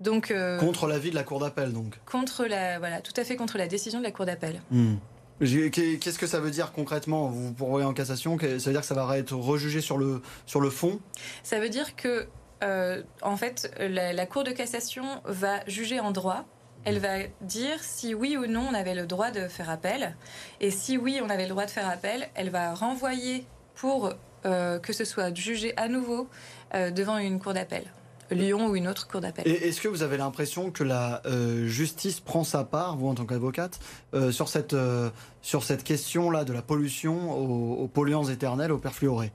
Donc, 0.00 0.34
contre 0.58 0.88
l'avis 0.88 1.10
de 1.10 1.14
la 1.14 1.22
Cour 1.22 1.38
d'appel, 1.38 1.72
donc. 1.72 1.96
Contre 2.06 2.46
la, 2.46 2.80
voilà, 2.80 3.00
tout 3.00 3.12
à 3.16 3.22
fait 3.22 3.36
contre 3.36 3.56
la 3.56 3.68
décision 3.68 4.00
de 4.00 4.04
la 4.04 4.10
Cour 4.10 4.26
d'appel. 4.26 4.60
Hmm. 4.72 4.96
Qu'est-ce 5.42 6.18
que 6.18 6.26
ça 6.26 6.38
veut 6.38 6.50
dire 6.50 6.72
concrètement 6.72 7.26
Vous 7.26 7.52
pourvoyez 7.52 7.84
en 7.84 7.92
cassation 7.92 8.38
Ça 8.38 8.46
veut 8.46 8.72
dire 8.72 8.80
que 8.80 8.86
ça 8.86 8.94
va 8.94 9.18
être 9.18 9.34
rejugé 9.34 9.80
sur 9.80 9.98
le, 9.98 10.22
sur 10.46 10.60
le 10.60 10.70
fond? 10.70 11.00
Ça 11.42 11.58
veut 11.58 11.68
dire 11.68 11.96
que, 11.96 12.28
euh, 12.62 13.02
en 13.22 13.36
fait, 13.36 13.74
la, 13.80 14.26
Cour 14.26 14.44
de 14.44 14.52
cassation 14.52 15.04
va 15.24 15.66
juger 15.66 15.98
en 15.98 16.12
droit. 16.12 16.44
Elle 16.84 16.98
va 16.98 17.18
dire 17.40 17.82
si 17.82 18.14
oui 18.14 18.36
ou 18.36 18.46
non 18.46 18.68
on 18.70 18.74
avait 18.74 18.94
le 18.94 19.06
droit 19.06 19.30
de 19.32 19.48
faire 19.48 19.68
appel. 19.68 20.16
Et 20.60 20.70
si 20.70 20.96
oui, 20.96 21.20
on 21.22 21.28
avait 21.28 21.44
le 21.44 21.50
droit 21.50 21.66
de 21.66 21.70
faire 21.70 21.88
appel, 21.88 22.28
elle 22.34 22.50
va 22.50 22.74
renvoyer 22.74 23.44
pour 23.74 24.12
que 24.44 24.92
ce 24.92 25.04
soit 25.04 25.34
jugé 25.34 25.74
à 25.76 25.88
nouveau 25.88 26.28
devant 26.72 27.18
une 27.18 27.40
cour 27.40 27.54
d'appel. 27.54 27.84
Lyon 28.30 28.68
ou 28.68 28.76
une 28.76 28.88
autre 28.88 29.08
cour 29.08 29.20
d'appel. 29.20 29.46
Est-ce 29.46 29.80
que 29.80 29.88
vous 29.88 30.02
avez 30.02 30.16
l'impression 30.16 30.70
que 30.70 30.84
la 30.84 31.22
euh, 31.26 31.66
justice 31.66 32.20
prend 32.20 32.44
sa 32.44 32.64
part, 32.64 32.96
vous 32.96 33.08
en 33.08 33.14
tant 33.14 33.26
qu'avocate, 33.26 33.78
euh, 34.14 34.30
sur 34.30 34.48
cette, 34.48 34.74
euh, 34.74 35.10
cette 35.42 35.84
question-là 35.84 36.44
de 36.44 36.52
la 36.52 36.62
pollution 36.62 37.32
aux, 37.32 37.82
aux 37.82 37.88
polluants 37.88 38.28
éternels, 38.28 38.72
aux 38.72 38.78
perfluorés 38.78 39.32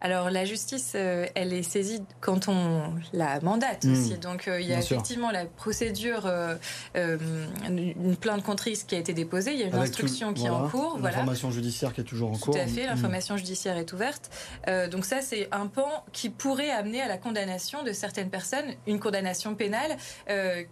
alors 0.00 0.30
la 0.30 0.44
justice, 0.44 0.92
euh, 0.94 1.26
elle 1.34 1.52
est 1.52 1.62
saisie 1.62 2.02
quand 2.20 2.48
on 2.48 2.94
la 3.12 3.40
mandate 3.40 3.84
hmm. 3.84 3.92
aussi. 3.92 4.18
Donc 4.18 4.48
euh, 4.48 4.60
il 4.60 4.66
y 4.66 4.72
a 4.72 4.78
effectivement 4.78 5.30
la 5.30 5.44
procédure, 5.44 6.22
euh, 6.26 6.56
une 6.94 8.16
plainte 8.16 8.42
contre 8.42 8.64
risque 8.64 8.86
qui 8.88 8.94
a 8.94 8.98
été 8.98 9.12
déposée, 9.12 9.52
il 9.52 9.60
y 9.60 9.62
a 9.62 9.66
une 9.66 9.74
instruction 9.74 10.32
qui 10.32 10.46
est 10.46 10.50
en 10.50 10.68
cours. 10.68 10.98
L'information 11.02 11.50
judiciaire 11.50 11.92
qui 11.92 12.00
est 12.00 12.04
toujours 12.04 12.30
en 12.30 12.38
cours. 12.38 12.54
Tout 12.54 12.60
à 12.60 12.66
fait, 12.66 12.86
l'information 12.86 13.36
judiciaire 13.36 13.76
est 13.76 13.92
ouverte. 13.92 14.30
donc 14.90 15.04
ça, 15.04 15.20
c'est 15.20 15.48
un 15.52 15.66
pan 15.66 16.04
qui 16.12 16.30
pourrait 16.30 16.70
amener 16.70 17.02
à 17.02 17.08
la 17.08 17.18
condamnation 17.18 17.82
de 17.82 17.92
certaines 17.92 18.30
personnes, 18.30 18.74
une 18.86 19.00
condamnation 19.00 19.54
pénale 19.54 19.96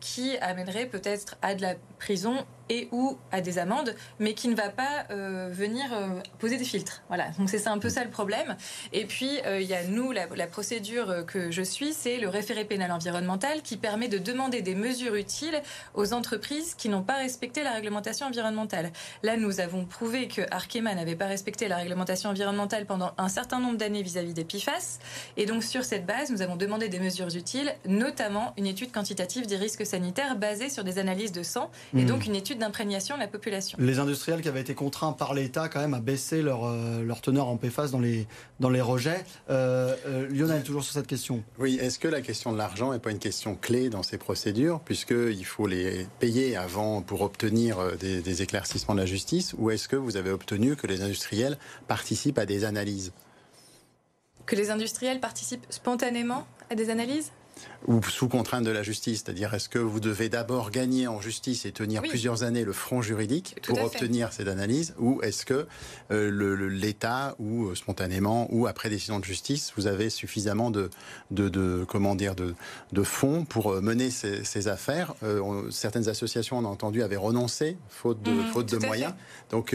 qui 0.01 0.37
amènerait 0.39 0.87
peut-être 0.87 1.37
à 1.43 1.55
de 1.55 1.63
la 1.63 1.75
prison 1.99 2.45
et 2.69 2.89
ou 2.93 3.17
à 3.33 3.41
des 3.41 3.59
amendes, 3.59 3.95
mais 4.19 4.35
qui 4.35 4.49
ne 4.49 4.55
va 4.55 4.69
pas 4.69 5.07
euh, 5.11 5.49
venir 5.51 5.87
euh, 5.93 6.21
poser 6.39 6.57
des 6.57 6.65
filtres. 6.65 7.03
Voilà, 7.09 7.31
donc 7.39 7.49
c'est 7.49 7.67
un 7.67 7.79
peu 7.79 7.89
ça 7.89 8.05
le 8.05 8.11
problème. 8.11 8.57
Et 8.93 9.05
puis, 9.05 9.41
euh, 9.47 9.61
il 9.61 9.67
y 9.67 9.75
a 9.75 9.85
nous, 9.85 10.13
la, 10.13 10.27
la 10.35 10.47
procédure 10.47 11.25
que 11.27 11.51
je 11.51 11.63
suis, 11.63 11.93
c'est 11.93 12.19
le 12.19 12.29
référé 12.29 12.65
pénal 12.65 12.93
environnemental 12.93 13.63
qui 13.63 13.77
permet 13.77 14.09
de 14.09 14.19
demander 14.19 14.63
des 14.63 14.75
mesures 14.75 15.15
utiles 15.15 15.61
aux 15.95 16.13
entreprises 16.13 16.75
qui 16.75 16.89
n'ont 16.89 17.03
pas 17.03 17.17
respecté 17.17 17.63
la 17.63 17.73
réglementation 17.73 18.27
environnementale. 18.27 18.93
Là, 19.23 19.37
nous 19.37 19.61
avons 19.61 19.85
prouvé 19.85 20.29
que 20.29 20.43
Arkema 20.51 20.95
n'avait 20.95 21.17
pas 21.17 21.27
respecté 21.27 21.69
la 21.69 21.77
réglementation 21.77 22.31
environnementale 22.31 22.87
pendant 22.87 23.13
un 23.19 23.29
certain 23.29 23.61
nombre 23.61 23.77
d'années 23.77 24.03
vis-à-vis 24.03 24.35
des 24.35 24.45
PFAS. 24.45 24.99
Et 25.37 25.47
donc, 25.47 25.65
sur 25.65 25.85
cette 25.85 26.07
base, 26.07 26.31
nous 26.31 26.43
avons 26.43 26.57
demandé 26.57 26.89
des 26.89 27.01
mesures 27.01 27.35
utiles, 27.35 27.75
notamment 27.87 28.53
une 28.57 28.67
étude 28.67 28.93
quantitative 28.93 29.47
des 29.47 29.57
risques 29.57 29.87
sanitaires 29.87 30.37
basée 30.37 30.69
sur 30.69 30.85
des 30.85 30.99
analyses 30.99 31.33
de 31.33 31.43
sang 31.43 31.71
et 31.95 32.03
mmh. 32.03 32.07
donc 32.07 32.27
une 32.27 32.37
étude 32.37 32.58
d'imprégnation 32.59 33.15
de 33.15 33.21
la 33.21 33.29
population. 33.29 33.79
Les 33.81 33.99
industriels 33.99 34.43
qui 34.43 34.49
avaient 34.49 34.61
été 34.61 34.75
contraints 34.75 35.13
par 35.13 35.35
l'État 35.35 35.69
quand 35.69 35.81
même 35.81 35.95
à 35.95 36.01
baisser 36.01 36.43
leur, 36.43 36.65
euh, 36.65 37.03
leur 37.03 37.21
teneur 37.21 37.49
en 37.49 37.57
PFAS 37.57 37.89
dans 37.89 38.01
les, 38.01 38.27
dans 38.61 38.71
les 38.71 38.81
rejets. 38.81 39.25
Euh, 39.51 39.95
euh, 40.07 40.29
Lionel, 40.29 40.63
toujours 40.63 40.85
sur 40.85 40.95
cette 40.95 41.07
question. 41.07 41.43
Oui, 41.59 41.79
est-ce 41.81 41.99
que 41.99 42.09
la 42.09 42.21
question 42.21 42.53
de 42.53 42.59
l'argent 42.59 42.93
n'est 42.93 42.99
pas 42.99 43.11
une 43.11 43.19
question 43.19 43.55
clé 43.55 43.89
dans 43.89 44.03
ces 44.03 44.19
procédures, 44.19 44.81
puisqu'il 44.81 45.45
faut 45.45 45.67
les 45.67 46.07
payer 46.19 46.57
avant 46.57 47.03
pour 47.03 47.23
obtenir 47.23 47.97
des, 47.99 48.21
des 48.21 48.43
éclaircissements 48.43 48.95
de 48.95 49.01
la 49.01 49.07
justice, 49.07 49.55
ou 49.57 49.71
est-ce 49.71 49.89
que 49.89 49.97
vous 49.97 50.17
avez 50.17 50.31
obtenu 50.31 50.77
que 50.77 50.87
les 50.87 51.03
industriels 51.03 51.59
participent 51.87 52.39
à 52.39 52.47
des 52.47 52.65
analyses? 52.65 53.13
Que 54.47 54.57
les 54.57 54.71
industriels 54.71 55.21
participent 55.21 55.67
spontanément 55.71 56.47
à 56.71 56.75
des 56.75 56.91
analyses? 56.91 57.33
Ou 57.87 58.03
sous 58.03 58.29
contrainte 58.29 58.65
de 58.65 58.71
la 58.71 58.83
justice 58.83 59.23
C'est-à-dire, 59.25 59.55
est-ce 59.55 59.69
que 59.69 59.79
vous 59.79 60.01
devez 60.01 60.29
d'abord 60.29 60.71
gagner 60.71 61.07
en 61.07 61.21
justice 61.21 61.65
et 61.65 61.73
tenir 61.73 62.03
plusieurs 62.03 62.43
années 62.43 62.65
le 62.65 62.73
front 62.73 63.03
juridique 63.03 63.57
pour 63.63 63.81
obtenir 63.83 64.33
cette 64.33 64.49
analyse 64.49 64.95
Ou 64.99 65.21
est-ce 65.23 65.47
que 65.47 65.67
euh, 66.11 66.69
l'État, 66.69 67.37
ou 67.39 67.67
euh, 67.67 67.75
spontanément, 67.75 68.49
ou 68.51 68.67
après 68.67 68.91
décision 68.91 69.21
de 69.21 69.25
justice, 69.25 69.73
vous 69.77 69.87
avez 69.87 70.11
suffisamment 70.11 70.71
de, 70.71 70.91
de, 71.31 71.85
comment 71.89 72.15
dire, 72.15 72.35
de, 72.35 72.55
de 72.93 73.03
fonds 73.03 73.45
pour 73.45 73.73
euh, 73.73 73.81
mener 73.81 74.11
ces, 74.11 74.69
affaires? 74.69 75.15
Certaines 75.71 76.09
associations, 76.09 76.59
on 76.59 76.65
a 76.65 76.69
entendu, 76.69 77.03
avaient 77.03 77.17
renoncé, 77.17 77.77
faute 77.89 78.23
de, 78.23 78.33
mmh, 78.33 78.45
faute 78.53 78.71
de 78.71 78.79
moyens. 78.79 79.15
Donc, 79.51 79.75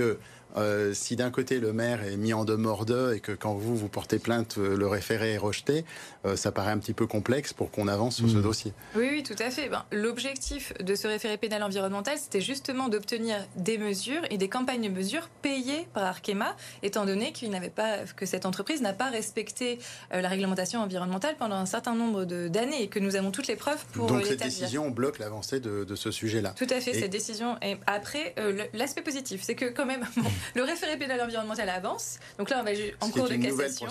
euh, 0.56 0.94
si 0.94 1.16
d'un 1.16 1.32
côté 1.32 1.60
le 1.60 1.74
maire 1.74 2.04
est 2.04 2.18
mis 2.18 2.34
en 2.34 2.46
demeure 2.46 2.86
d'eux 2.86 3.14
et 3.16 3.20
que 3.20 3.32
quand 3.32 3.54
vous 3.54 3.76
vous 3.76 3.88
portez 3.88 4.20
plainte, 4.20 4.56
euh, 4.58 4.76
le 4.76 4.88
référé 4.88 5.34
est 5.34 5.38
rejeté, 5.38 5.86
euh, 6.26 6.36
ça 6.36 6.52
paraît 6.52 6.72
un 6.72 6.78
petit 6.78 6.94
peu 6.94 7.08
complexe 7.08 7.54
pour 7.54 7.72
qu'on 7.72 7.88
avance 7.88 8.18
sur 8.18 8.30
ce 8.30 8.38
hmm. 8.38 8.42
dossier. 8.42 8.74
Oui, 8.96 9.08
oui, 9.12 9.24
tout 9.24 9.36
à 9.40 9.50
fait. 9.50 9.70
Ben, 9.70 9.84
L'objectif 9.92 10.74
de 10.80 10.96
ce 10.96 11.08
référé 11.08 11.38
pénal 11.38 11.64
environnemental, 11.64 12.18
c'était 12.18 12.42
justement 12.42 12.88
d'obtenir 12.88 13.38
des 13.56 13.78
mesures 13.78 14.22
et 14.30 14.38
des 14.38 14.50
campagnes 14.50 14.84
de 14.84 14.90
mesures 14.90 15.30
payées 15.42 15.88
par 15.94 16.04
Arkema, 16.04 16.56
étant 16.84 17.06
donné 17.06 17.32
qu'il 17.32 17.50
n'avait 17.50 17.70
pas, 17.70 18.00
que 18.16 18.26
cette 18.26 18.46
entreprise 18.46 18.82
n'a 18.82 18.94
pas 18.94 19.10
respecté 19.10 19.80
la 20.12 20.28
réglementation 20.28 20.82
environnementale 20.82 21.36
pendant 21.38 21.56
un 21.56 21.66
certain 21.66 21.96
nombre 21.96 22.26
d'années 22.26 22.84
et 22.84 22.88
que 22.88 23.00
nous 23.00 23.16
avons 23.16 23.32
toutes 23.32 23.48
les 23.48 23.56
preuves 23.56 23.84
pour 23.94 24.08
Donc 24.08 24.26
cette 24.26 24.44
décision 24.44 24.90
bloque 24.90 25.20
l'avancée 25.20 25.60
de, 25.60 25.96
ce 25.96 26.12
sujet-là. 26.12 26.54
Tout 26.56 26.68
à 26.70 26.80
fait, 26.80 26.94
cette 26.94 27.12
décision. 27.12 27.58
Et 27.62 27.78
après, 27.88 28.36
l'aspect 28.74 29.02
positif, 29.02 29.42
c'est 29.44 29.56
que 29.56 29.66
quand 29.66 29.86
même, 29.86 30.06
Le 30.56 30.64
référé 30.64 30.98
pénal 30.98 31.22
environnemental 31.22 31.70
avance. 31.70 32.20
Donc 32.38 32.50
là, 32.50 32.62
on 32.62 32.64
va 32.64 32.72
en 33.02 33.10
cours 33.10 33.30
de 33.30 33.36
cassation. 33.36 33.88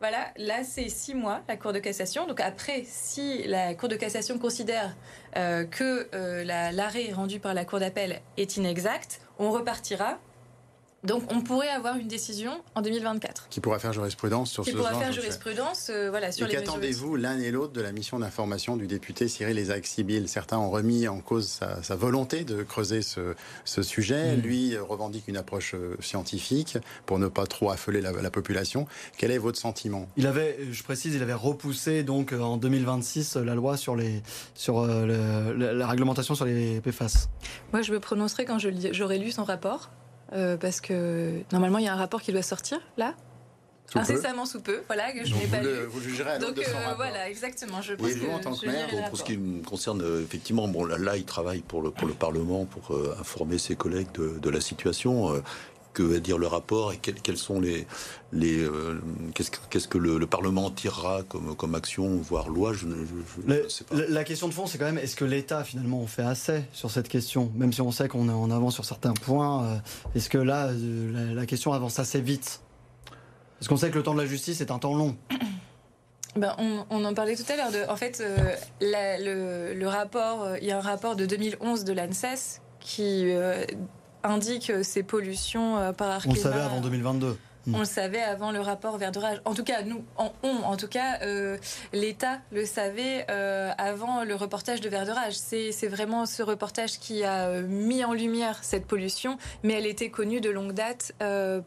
Voilà, 0.00 0.32
là 0.36 0.62
c'est 0.62 0.88
six 0.88 1.14
mois 1.14 1.40
la 1.48 1.56
Cour 1.56 1.72
de 1.72 1.80
cassation. 1.80 2.26
Donc 2.26 2.40
après, 2.40 2.84
si 2.86 3.42
la 3.44 3.74
Cour 3.74 3.88
de 3.88 3.96
cassation 3.96 4.38
considère 4.38 4.96
euh, 5.36 5.64
que 5.64 6.08
euh, 6.14 6.44
l'arrêt 6.44 7.10
rendu 7.12 7.40
par 7.40 7.52
la 7.52 7.64
Cour 7.64 7.80
d'appel 7.80 8.20
est 8.36 8.56
inexact, 8.56 9.20
on 9.40 9.50
repartira 9.50 10.18
donc 11.04 11.22
on 11.30 11.42
pourrait 11.42 11.68
avoir 11.68 11.96
une 11.96 12.08
décision 12.08 12.60
en 12.74 12.82
2024. 12.82 13.48
Qui 13.50 13.60
pourra 13.60 13.78
faire 13.78 13.92
jurisprudence 13.92 14.50
sur 14.50 14.64
ce 14.64 14.70
Qui 14.70 14.76
pourra 14.76 14.94
faire 14.94 15.12
jurisprudence 15.12 15.90
euh, 15.90 16.10
voilà, 16.10 16.32
sur 16.32 16.48
et 16.48 16.50
qu'attendez-vous 16.50 17.14
l'un 17.14 17.38
et 17.38 17.52
l'autre 17.52 17.72
de 17.72 17.80
la 17.80 17.92
mission 17.92 18.18
d'information 18.18 18.76
du 18.76 18.88
député 18.88 19.28
Cyril 19.28 19.58
Isaac 19.58 19.86
Sibyl 19.86 20.28
Certains 20.28 20.58
ont 20.58 20.70
remis 20.70 21.06
en 21.06 21.20
cause 21.20 21.60
sa, 21.82 21.96
volonté 21.96 22.42
de 22.42 22.64
creuser 22.64 23.02
ce, 23.02 23.82
sujet. 23.82 24.36
Mm. 24.36 24.40
Lui 24.40 24.74
euh, 24.74 24.82
revendique 24.82 25.28
une 25.28 25.36
approche 25.36 25.74
euh, 25.74 25.96
scientifique 26.00 26.78
pour 27.06 27.20
ne 27.20 27.28
pas 27.28 27.46
trop 27.46 27.70
affoler 27.70 28.00
la, 28.00 28.30
population. 28.30 28.86
Quel 29.16 29.30
est 29.30 29.38
votre 29.38 29.58
sentiment? 29.58 30.08
Il 30.16 30.26
avait, 30.26 30.58
je 30.72 30.82
précise, 30.82 31.14
il 31.14 31.22
avait 31.22 31.32
repoussé 31.32 32.02
donc 32.02 32.32
en 32.32 32.56
2026 32.56 33.36
la 33.36 33.54
loi 33.54 33.76
sur, 33.76 33.94
les, 33.94 34.22
sur 34.54 34.84
la 34.84 35.86
réglementation 35.86 36.34
sur 36.34 36.44
les 36.44 36.80
PFAS. 36.80 37.28
Moi 37.72 37.82
je 37.82 37.92
me 37.92 38.00
prononcerai 38.00 38.44
quand 38.44 38.58
j'aurai 38.58 39.18
lu 39.18 39.30
son 39.30 39.44
rapport. 39.44 39.90
Euh, 40.32 40.56
parce 40.56 40.80
que 40.80 41.42
normalement 41.52 41.78
il 41.78 41.84
y 41.84 41.88
a 41.88 41.92
un 41.92 41.96
rapport 41.96 42.22
qui 42.22 42.32
doit 42.32 42.42
sortir 42.42 42.80
là. 42.96 43.14
Sous 43.90 43.98
incessamment 43.98 44.44
sous 44.44 44.60
peu, 44.60 44.82
voilà, 44.86 45.12
que 45.12 45.24
je 45.24 45.34
n'ai 45.34 45.46
pas 45.46 45.62
lu. 45.62 45.68
Vous 45.88 46.02
jugerez 46.02 46.32
à 46.32 46.38
Donc, 46.38 46.58
euh, 46.58 46.62
voilà, 46.96 47.30
exactement. 47.30 47.80
Je 47.80 47.94
pense 47.94 48.10
vous, 48.10 48.30
en 48.30 48.38
tant 48.38 48.54
que 48.54 48.66
maire, 48.66 48.86
pour, 49.08 49.16
ce 49.16 49.24
qui 49.24 49.38
me 49.38 49.64
concerne, 49.64 50.02
euh, 50.02 50.22
effectivement, 50.22 50.68
bon, 50.68 50.84
là, 50.84 50.98
là, 50.98 51.16
il 51.16 51.24
travaille 51.24 51.62
pour 51.62 51.80
le, 51.80 51.90
pour 51.90 52.06
le 52.06 52.12
Parlement, 52.12 52.66
pour 52.66 52.94
informer 53.18 53.56
ses 53.56 53.76
collègues 53.76 54.12
de, 54.12 54.38
de 54.38 54.50
la 54.50 54.60
situation 54.60 55.42
que 55.98 56.02
va 56.04 56.20
dire 56.20 56.38
le 56.38 56.46
rapport 56.46 56.92
et 56.92 56.98
quels, 56.98 57.36
sont 57.36 57.60
les, 57.60 57.84
les 58.32 58.60
euh, 58.60 59.00
qu'est-ce, 59.34 59.88
que 59.88 59.98
le, 59.98 60.24
Parlement 60.28 60.70
tirera 60.70 61.24
comme, 61.24 61.56
comme 61.56 61.74
action, 61.74 62.18
voire 62.18 62.48
loi 62.48 62.72
je, 62.72 62.86
sais 63.68 63.82
pas. 63.82 63.96
La 64.08 64.22
question 64.22 64.46
de 64.46 64.54
fond, 64.54 64.66
c'est 64.66 64.78
quand 64.78 64.84
même 64.84 64.98
est-ce 64.98 65.16
que 65.16 65.24
l'État 65.24 65.64
finalement 65.64 66.06
fait 66.06 66.22
assez 66.22 66.62
sur 66.72 66.92
cette 66.92 67.08
question, 67.08 67.50
même 67.56 67.72
si 67.72 67.80
on 67.80 67.90
sait 67.90 68.06
qu'on 68.06 68.28
est 68.28 68.32
en 68.32 68.52
avant 68.52 68.70
sur 68.70 68.84
certains 68.84 69.12
points. 69.12 69.64
Euh, 69.64 69.76
est-ce 70.14 70.28
que 70.28 70.38
là, 70.38 70.68
euh, 70.68 71.34
la, 71.34 71.46
question 71.46 71.72
avance 71.72 71.98
assez 71.98 72.20
vite? 72.20 72.60
Parce 73.58 73.66
qu'on 73.66 73.76
sait 73.76 73.90
que 73.90 73.96
le 73.96 74.04
temps 74.04 74.14
de 74.14 74.20
la 74.20 74.26
justice 74.26 74.60
est 74.60 74.70
un 74.70 74.78
temps 74.78 74.94
long. 74.94 75.16
Ben, 76.36 76.54
on, 76.90 77.04
en 77.04 77.14
parlait 77.14 77.34
tout 77.34 77.50
à 77.50 77.56
l'heure. 77.56 77.72
De, 77.72 77.90
en 77.90 77.96
fait, 77.96 78.22
le, 78.80 79.74
le, 79.74 79.88
rapport, 79.88 80.46
il 80.60 80.68
y 80.68 80.70
a 80.70 80.78
un 80.78 80.82
rapport 80.82 81.16
de 81.16 81.26
2011 81.26 81.82
de 81.82 81.92
l'ANSES 81.92 82.60
qui 82.78 83.32
indique 84.28 84.72
ces 84.82 85.02
pollutions 85.02 85.78
euh, 85.78 85.92
par 85.92 86.10
Arkema. 86.10 86.32
On 86.32 86.36
le 86.36 86.42
savait 86.42 86.60
avant 86.60 86.80
2022. 86.80 87.38
On 87.70 87.80
le 87.80 87.84
savait 87.84 88.22
avant 88.22 88.50
le 88.50 88.60
rapport 88.60 88.96
verdurage. 88.96 89.42
En 89.44 89.52
tout 89.52 89.62
cas, 89.62 89.82
nous, 89.82 90.02
en 90.16 90.32
on, 90.42 90.62
en 90.62 90.76
tout 90.78 90.88
cas, 90.88 91.18
euh, 91.20 91.58
l'État 91.92 92.38
le 92.50 92.64
savait 92.64 93.26
euh, 93.30 93.70
avant 93.76 94.24
le 94.24 94.34
reportage 94.34 94.80
de 94.80 94.88
verdurage. 94.88 95.34
C'est 95.34 95.88
vraiment 95.88 96.24
ce 96.24 96.42
reportage 96.42 96.98
qui 96.98 97.24
a 97.24 97.60
mis 97.60 98.02
en 98.04 98.14
lumière 98.14 98.60
cette 98.62 98.86
pollution, 98.86 99.36
mais 99.64 99.74
elle 99.74 99.86
était 99.86 100.08
connue 100.08 100.40
de 100.40 100.48
longue 100.48 100.72
date 100.72 101.12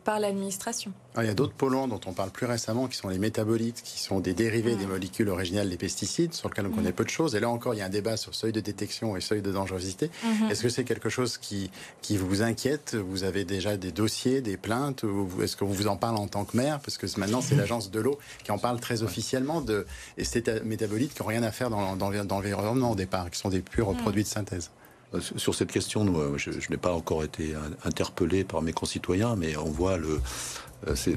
par 0.04 0.19
l'administration. 0.19 0.91
Ah, 1.13 1.26
il 1.26 1.28
y 1.28 1.30
a 1.30 1.34
d'autres 1.34 1.54
polluants 1.54 1.89
dont 1.89 2.00
on 2.06 2.13
parle 2.13 2.30
plus 2.30 2.45
récemment, 2.45 2.88
qui 2.88 2.95
sont 2.95 3.10
les 3.10 3.19
métabolites, 3.19 3.82
qui 3.84 4.00
sont 4.00 4.21
des 4.21 4.34
dérivés 4.34 4.76
des 4.76 4.86
molécules 4.86 5.28
originales 5.28 5.69
des 5.69 5.76
pesticides, 5.76 6.34
sur 6.34 6.47
lesquels 6.47 6.67
on 6.67 6.69
connaît 6.69 6.93
peu 6.93 7.04
de 7.04 7.10
choses. 7.10 7.36
Et 7.36 7.41
là 7.41 7.50
encore, 7.50 7.74
il 7.74 7.80
y 7.80 7.82
a 7.82 7.86
un 7.86 7.89
débat 7.89 8.15
sur 8.15 8.34
seuil 8.34 8.54
de 8.54 8.62
détection 8.62 9.17
et 9.17 9.21
seuil 9.21 9.41
de 9.41 9.52
dangerosité. 9.52 10.10
Mhm. 10.24 10.50
Est-ce 10.50 10.63
que 10.63 10.69
c'est 10.69 10.86
quelque 10.86 11.10
chose 11.10 11.38
qui, 11.38 11.69
qui 12.02 12.15
vous 12.15 12.43
inquiète? 12.43 12.95
Vous 12.95 13.26
avez 13.26 13.43
déjà 13.43 13.76
des 13.76 13.91
dossiers, 13.91 14.39
des 14.39 14.56
plaintes? 14.56 15.04
Est-ce 15.41 15.58
que 15.58 15.65
vous 15.65 15.88
en 15.88 15.97
parlez 15.97 16.17
en 16.17 16.28
tant 16.28 16.45
que 16.45 16.56
maire? 16.56 16.80
Parce 16.80 16.97
que 16.97 17.08
maintenant, 17.19 17.41
c'est 17.41 17.56
l'agence 17.56 17.91
de 17.91 18.00
l'eau 18.00 18.17
qui 18.45 18.52
en 18.52 18.58
parle 18.58 18.80
très 18.80 19.04
officiellement. 19.04 19.60
De, 19.60 19.86
et 20.17 20.24
ces 20.24 20.41
métabolites 20.63 21.13
qui 21.13 21.21
n'ont 21.21 21.28
rien 21.28 21.43
à 21.43 21.52
faire 21.52 21.69
dans, 21.69 21.97
dans, 21.97 22.10
l'environnement 22.10 22.91
au 22.91 22.95
départ, 22.95 23.30
qui 23.30 23.38
sont 23.38 23.50
des 23.50 23.60
purs 23.60 23.93
produits 23.97 24.24
de 24.24 24.30
synthèse. 24.30 24.71
Euh, 25.13 25.19
sur 25.19 25.56
cette 25.56 25.74
question, 25.74 26.06
je, 26.38 26.52
je 26.52 26.69
n'ai 26.69 26.78
pas 26.78 26.93
encore 26.93 27.26
été 27.26 27.54
interpellé 27.84 28.45
par 28.45 28.62
mes 28.62 28.71
concitoyens, 28.71 29.36
mais 29.36 29.58
on 29.58 29.69
voit 29.69 29.97
le, 29.97 30.21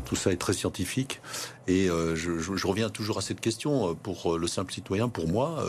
tout 0.04 0.16
ça 0.16 0.32
est 0.32 0.36
très 0.36 0.52
scientifique. 0.52 1.20
Et 1.66 1.86
je, 1.86 2.38
je, 2.38 2.56
je, 2.56 2.66
reviens 2.66 2.90
toujours 2.90 3.16
à 3.16 3.22
cette 3.22 3.40
question 3.40 3.94
pour 3.94 4.36
le 4.36 4.46
simple 4.46 4.70
citoyen, 4.70 5.08
pour 5.08 5.28
moi, 5.28 5.66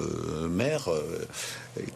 maire, 0.49 0.89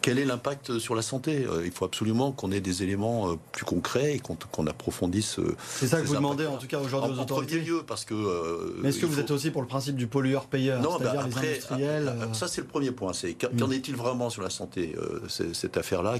quel 0.00 0.18
est 0.18 0.24
l'impact 0.24 0.78
sur 0.78 0.94
la 0.94 1.02
santé? 1.02 1.46
Il 1.66 1.70
faut 1.70 1.84
absolument 1.84 2.32
qu'on 2.32 2.50
ait 2.50 2.62
des 2.62 2.82
éléments 2.82 3.36
plus 3.52 3.66
concrets 3.66 4.14
et 4.14 4.20
qu'on 4.20 4.66
approfondisse. 4.66 5.38
C'est 5.58 5.86
ça 5.86 6.00
que 6.00 6.06
vous 6.06 6.14
demandez 6.14 6.46
en 6.46 6.56
tout 6.56 6.66
cas 6.66 6.78
aujourd'hui 6.78 7.12
aux 7.12 7.20
autorités. 7.20 7.60
En 7.60 7.64
lieu, 7.64 7.82
parce 7.86 8.06
que. 8.06 8.74
Mais 8.82 8.88
est-ce 8.88 9.00
que 9.00 9.06
vous 9.06 9.20
êtes 9.20 9.30
aussi 9.30 9.50
pour 9.50 9.60
le 9.60 9.68
principe 9.68 9.96
du 9.96 10.06
pollueur-payeur 10.06 10.80
Non, 10.80 10.98
bah 10.98 11.12
après, 11.18 11.42
les 11.42 11.48
industriels 11.48 12.14
ah, 12.20 12.34
ça 12.34 12.48
c'est 12.48 12.60
le 12.60 12.66
premier 12.66 12.90
point. 12.90 13.12
C'est 13.12 13.34
qu'en 13.34 13.68
mm. 13.68 13.72
est-il 13.72 13.96
vraiment 13.96 14.30
sur 14.30 14.42
la 14.42 14.50
santé 14.50 14.94
cette 15.28 15.76
affaire-là 15.76 16.16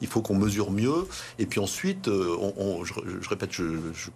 Il 0.00 0.06
faut 0.06 0.22
qu'on 0.22 0.34
mesure 0.36 0.70
mieux. 0.70 1.06
Et 1.38 1.46
puis 1.46 1.60
ensuite, 1.60 2.08
on, 2.08 2.84
je, 2.84 2.94
répète, 3.28 3.52
je, 3.52 3.64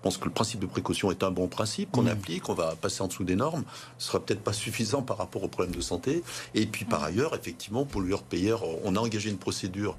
pense 0.03 0.19
que 0.19 0.25
le 0.25 0.31
principe 0.31 0.61
de 0.61 0.67
précaution 0.67 0.98
est 1.11 1.23
un 1.23 1.31
bon 1.31 1.49
principe 1.49 1.91
qu'on 1.93 2.03
mm. 2.03 2.09
applique. 2.09 2.49
On 2.49 2.55
va 2.55 2.75
passer 2.77 3.03
en 3.03 3.09
dessous 3.09 3.25
des 3.25 3.37
normes. 3.37 3.65
Ce 3.99 4.09
sera 4.09 4.21
peut-être 4.21 4.43
pas 4.43 4.53
suffisant 4.53 5.03
par 5.03 5.19
rapport 5.19 5.43
aux 5.43 5.49
problèmes 5.49 5.75
de 5.75 5.81
santé. 5.81 6.23
Et 6.55 6.67
puis 6.67 6.85
par 6.85 7.01
mm. 7.03 7.05
ailleurs, 7.05 7.35
effectivement, 7.35 7.85
pollueur-payeur, 7.85 8.63
on 8.85 8.97
a 8.97 9.01
engagé 9.01 9.31
une 9.31 9.39
procédure 9.39 9.97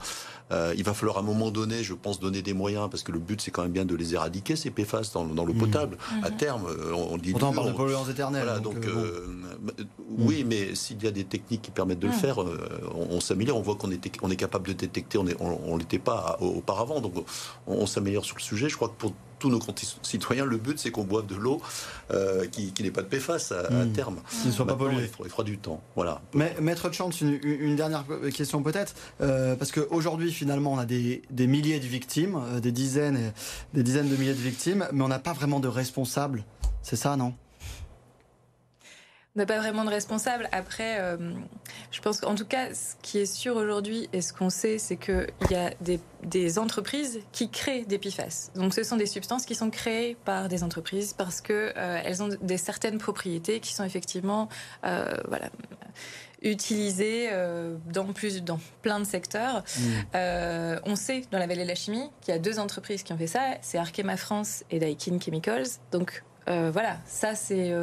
euh, 0.52 0.74
il 0.76 0.84
va 0.84 0.94
falloir 0.94 1.18
à 1.18 1.20
un 1.22 1.24
moment 1.24 1.52
donné, 1.52 1.84
je 1.84 1.94
pense, 1.94 2.20
donner 2.20 2.42
des 2.42 2.54
moyens, 2.54 2.90
parce 2.90 3.04
que 3.04 3.12
le 3.12 3.20
but, 3.20 3.40
c'est 3.42 3.52
quand 3.52 3.62
même 3.62 3.72
bien 3.72 3.86
de 3.86 3.96
les 3.96 4.16
éradiquer, 4.16 4.56
ces 4.56 4.72
PFAS, 4.72 5.12
dans, 5.14 5.24
l'eau 5.24 5.54
mmh. 5.54 5.58
potable. 5.58 5.98
À 6.24 6.30
mmh. 6.30 6.38
terme, 6.38 6.66
euh, 6.68 6.94
on, 6.94 7.18
dit... 7.18 7.32
Pourtant, 7.32 7.50
on 7.50 7.54
parle 7.54 7.72
de 7.72 7.78
polluants 7.78 8.08
éternels. 8.08 8.44
Voilà, 8.46 8.60
donc, 8.60 8.86
euh, 8.86 9.28
oui, 10.18 10.44
mais 10.48 10.74
s'il 10.76 11.04
y 11.04 11.08
a 11.08 11.12
des 11.12 11.24
techniques 11.24 11.62
qui 11.62 11.72
permettent 11.72 12.00
de 12.00 12.08
le 12.08 12.14
mmh. 12.14 12.16
faire, 12.16 12.38
on, 12.96 13.20
s'améliore. 13.20 13.58
On 13.58 13.62
voit 13.62 13.76
qu'on 13.76 13.92
est, 13.92 14.12
on 14.22 14.32
est 14.32 14.36
capable 14.36 14.68
de 14.68 14.74
détecter, 14.74 15.18
on 15.18 15.24
ne 15.24 15.80
l'était 15.80 16.00
pas 16.00 16.38
auparavant. 16.42 17.00
Donc, 17.00 17.14
on, 17.68 17.86
s'améliore 17.86 18.26
sur 18.26 18.36
le 18.36 18.42
sujet. 18.42 18.70
Je 18.70 18.76
crois 18.76 18.90
que 18.90 18.96
pour 18.98 19.14
tous 19.40 19.50
nos 19.50 19.60
citoyens, 20.04 20.46
le 20.46 20.58
but 20.58 20.80
c'est 20.80 20.92
qu'on 20.92 21.04
boive 21.04 21.26
de 21.26 21.36
l'eau 21.36 21.62
qui, 22.52 22.74
qui 22.74 22.84
n'ait 22.84 22.92
pas 22.92 23.02
de 23.02 23.08
PFAS 23.08 23.54
à, 23.54 23.86
terme. 23.94 24.18
Qui 24.42 24.48
ne 24.48 24.54
soit 24.54 24.68
pas 24.68 24.76
pollué. 24.76 25.10
Il 25.24 25.30
faudra, 25.30 25.44
du 25.44 25.58
temps. 25.58 25.82
Voilà. 25.96 26.22
Mais, 26.34 26.56
Maître 26.62 26.92
Chance, 26.92 27.22
une, 27.22 27.40
une, 27.44 27.76
dernière 27.76 28.04
question 28.34 28.62
peut-être, 28.62 28.94
parce 29.18 29.72
qu'aujourd'hui, 29.72 30.32
finalement, 30.32 30.74
on 30.74 30.78
a 30.78 30.86
des, 30.86 31.22
milliers 31.48 31.80
de 31.80 31.86
victimes, 31.86 32.40
euh, 32.54 32.60
des 32.60 32.72
dizaines, 32.72 33.34
des 33.74 33.84
dizaines 33.84 34.10
de 34.10 34.16
milliers 34.16 34.34
de 34.34 34.40
victimes, 34.40 34.88
mais 34.92 35.04
on 35.04 35.08
n'a 35.08 35.20
pas 35.20 35.34
vraiment 35.34 35.60
de 35.60 35.68
responsables. 35.68 36.44
C'est 36.82 36.96
ça, 36.96 37.16
non? 37.16 37.34
on 37.34 37.49
n'a 39.40 39.46
pas 39.46 39.58
vraiment 39.58 39.84
de 39.84 39.90
responsable. 39.90 40.48
Après, 40.52 41.00
euh, 41.00 41.18
je 41.92 42.02
pense 42.02 42.22
qu'en 42.22 42.36
tout 42.36 42.46
cas, 42.46 42.74
ce 42.74 42.96
qui 43.02 43.20
est 43.20 43.26
sûr 43.26 43.56
aujourd'hui 43.56 44.10
et 44.14 44.22
ce 44.22 44.34
qu'on 44.34 44.50
sait, 44.50 44.78
c'est 44.78 44.98
qu'il 44.98 45.28
y 45.52 45.56
a 45.56 45.72
des, 45.82 46.60
entreprises 46.60 47.20
qui 47.32 47.50
créent 47.50 47.86
des 47.86 47.98
PFAS. 47.98 48.52
Donc, 48.56 48.74
ce 48.74 48.84
sont 48.84 48.98
des 48.98 49.06
substances 49.06 49.46
qui 49.46 49.56
sont 49.56 49.70
créées 49.70 50.18
par 50.26 50.48
des 50.48 50.64
entreprises 50.64 51.14
parce 51.14 51.42
qu'elles 51.42 51.74
euh, 51.78 52.22
ont 52.22 52.30
des 52.42 52.58
certaines 52.58 52.98
propriétés 52.98 53.60
qui 53.60 53.74
sont 53.74 53.84
effectivement, 53.84 54.50
voilà 54.84 55.50
utilisé 56.42 57.30
euh, 57.32 57.76
dans, 57.92 58.06
plus, 58.06 58.44
dans 58.44 58.60
plein 58.82 59.00
de 59.00 59.06
secteurs. 59.06 59.64
Mm. 59.78 59.82
Euh, 60.16 60.80
on 60.86 60.96
sait 60.96 61.24
dans 61.32 61.40
la 61.40 61.48
vallée 61.48 61.64
de 61.64 61.68
la 61.68 61.76
chimie 61.76 62.10
qu'il 62.22 62.34
y 62.34 62.38
a 62.38 62.40
deux 62.40 62.60
entreprises 62.60 63.04
qui 63.04 63.14
ont 63.14 63.18
fait 63.18 63.28
ça, 63.28 63.56
c'est 63.62 63.78
Arkema 63.78 64.18
France 64.18 64.64
et 64.72 64.80
Daikin 64.80 65.20
Chemicals. 65.20 65.68
Donc 65.92 66.24
euh, 66.50 66.72
voilà, 66.72 66.98
ça 67.06 67.36
c'est 67.36 67.74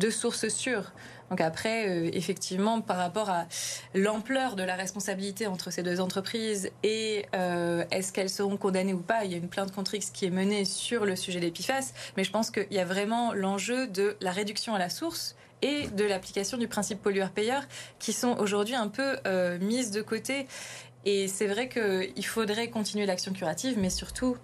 deux 0.00 0.10
sources 0.10 0.48
sûres. 0.48 0.92
Donc 1.30 1.40
après, 1.40 2.08
effectivement, 2.08 2.80
par 2.80 2.96
rapport 2.96 3.30
à 3.30 3.46
l'ampleur 3.94 4.56
de 4.56 4.64
la 4.64 4.74
responsabilité 4.74 5.46
entre 5.46 5.70
ces 5.70 5.84
deux 5.84 6.00
entreprises 6.00 6.72
et 6.82 7.24
est-ce 7.32 8.12
qu'elles 8.12 8.30
seront 8.30 8.56
condamnées 8.56 8.94
ou 8.94 8.98
pas, 8.98 9.24
il 9.24 9.30
y 9.30 9.34
a 9.34 9.36
une 9.36 9.48
plainte 9.48 9.70
contre 9.70 9.94
X 9.94 10.10
qui 10.10 10.26
est 10.26 10.30
menée 10.30 10.64
sur 10.64 11.04
le 11.04 11.14
sujet 11.14 11.38
des 11.38 11.52
PFAS, 11.52 11.92
mais 12.16 12.24
je 12.24 12.32
pense 12.32 12.50
qu'il 12.50 12.66
y 12.72 12.80
a 12.80 12.84
vraiment 12.84 13.32
l'enjeu 13.32 13.86
de 13.86 14.16
la 14.20 14.32
réduction 14.32 14.74
à 14.74 14.80
la 14.80 14.90
source 14.90 15.36
et 15.62 15.88
de 15.88 16.04
l'application 16.04 16.58
du 16.58 16.68
principe 16.68 17.02
pollueur-payeur 17.02 17.62
qui 17.98 18.12
sont 18.12 18.36
aujourd'hui 18.38 18.74
un 18.74 18.88
peu 18.88 19.16
euh, 19.26 19.58
mises 19.60 19.90
de 19.90 20.02
côté. 20.02 20.46
Et 21.04 21.28
c'est 21.28 21.46
vrai 21.46 21.68
qu'il 21.68 22.26
faudrait 22.26 22.68
continuer 22.68 23.06
l'action 23.06 23.32
curative, 23.32 23.78
mais 23.78 23.90
surtout 23.90 24.36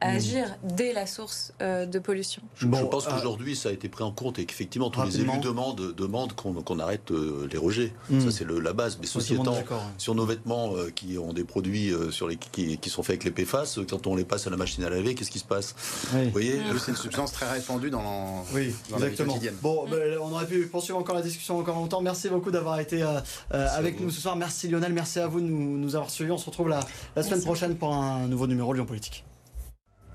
agir 0.00 0.56
dès 0.62 0.92
la 0.92 1.06
source 1.06 1.52
euh, 1.60 1.86
de 1.86 1.98
pollution. 1.98 2.42
Je, 2.56 2.66
pense 2.66 3.06
euh, 3.06 3.10
qu'aujourd'hui, 3.10 3.56
ça 3.56 3.70
a 3.70 3.72
été 3.72 3.88
pris 3.88 4.04
en 4.04 4.12
compte 4.12 4.38
et 4.38 4.44
qu'effectivement, 4.44 4.90
tous 4.90 5.02
les 5.02 5.20
élus 5.20 5.38
demandent, 5.42 5.94
demandent 5.94 6.32
qu'on 6.34 6.78
arrête 6.78 7.10
euh, 7.10 7.48
les 7.50 7.58
rejets. 7.58 7.92
Hmm. 8.10 8.20
Ça, 8.20 8.30
c'est 8.30 8.46
la 8.48 8.72
base. 8.72 8.98
Mais 9.00 9.06
ceci 9.06 9.34
étant, 9.34 9.56
sur 9.98 10.14
nos 10.14 10.26
vêtements 10.26 10.74
qui 10.94 11.18
ont 11.18 11.32
des 11.32 11.44
produits 11.44 11.92
sur 12.10 12.28
les, 12.28 12.36
qui, 12.36 12.78
sont 12.90 13.02
faits 13.02 13.14
avec 13.14 13.24
les 13.24 13.30
PFAS, 13.30 13.78
quand 13.88 14.06
on 14.06 14.14
les 14.14 14.24
passe 14.24 14.46
à 14.46 14.50
la 14.50 14.56
machine 14.56 14.84
à 14.84 14.90
laver, 14.90 15.14
qu'est-ce 15.14 15.30
qui 15.30 15.38
se 15.38 15.44
passe? 15.44 15.74
Vous 16.12 16.30
voyez? 16.30 16.60
C'est 16.78 16.90
une 16.90 16.96
substance 16.96 17.32
très 17.32 17.50
répandue 17.50 17.90
dans, 17.90 18.44
oui, 18.52 18.74
la 18.98 19.08
vie 19.08 19.16
quotidienne. 19.16 19.54
Bon, 19.62 19.86
ben, 19.88 20.18
on 20.20 20.32
aurait 20.32 20.46
pu 20.46 20.66
poursuivre 20.66 20.98
encore 20.98 21.14
la 21.14 21.22
discussion 21.22 21.58
encore 21.58 21.76
longtemps. 21.76 22.02
Merci 22.02 22.28
beaucoup 22.28 22.50
d'avoir 22.50 22.78
été 22.80 23.02
avec 23.50 24.00
nous 24.00 24.10
ce 24.10 24.20
soir. 24.20 24.36
Merci 24.36 24.68
Lionel, 24.68 24.92
merci 24.92 25.18
à 25.18 25.26
vous 25.26 25.40
de 25.40 25.46
nous, 25.46 25.78
nous 25.78 25.96
avoir 25.96 26.10
suivis. 26.10 26.30
On 26.30 26.38
se 26.38 26.46
retrouve 26.46 26.68
la, 26.68 26.80
la 27.16 27.22
semaine 27.22 27.42
prochaine 27.42 27.76
pour 27.76 27.94
un 27.94 28.26
nouveau 28.26 28.46
numéro 28.46 28.72
Lyon 28.72 28.86
Politique. 28.86 29.24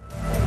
Bye. 0.10 0.38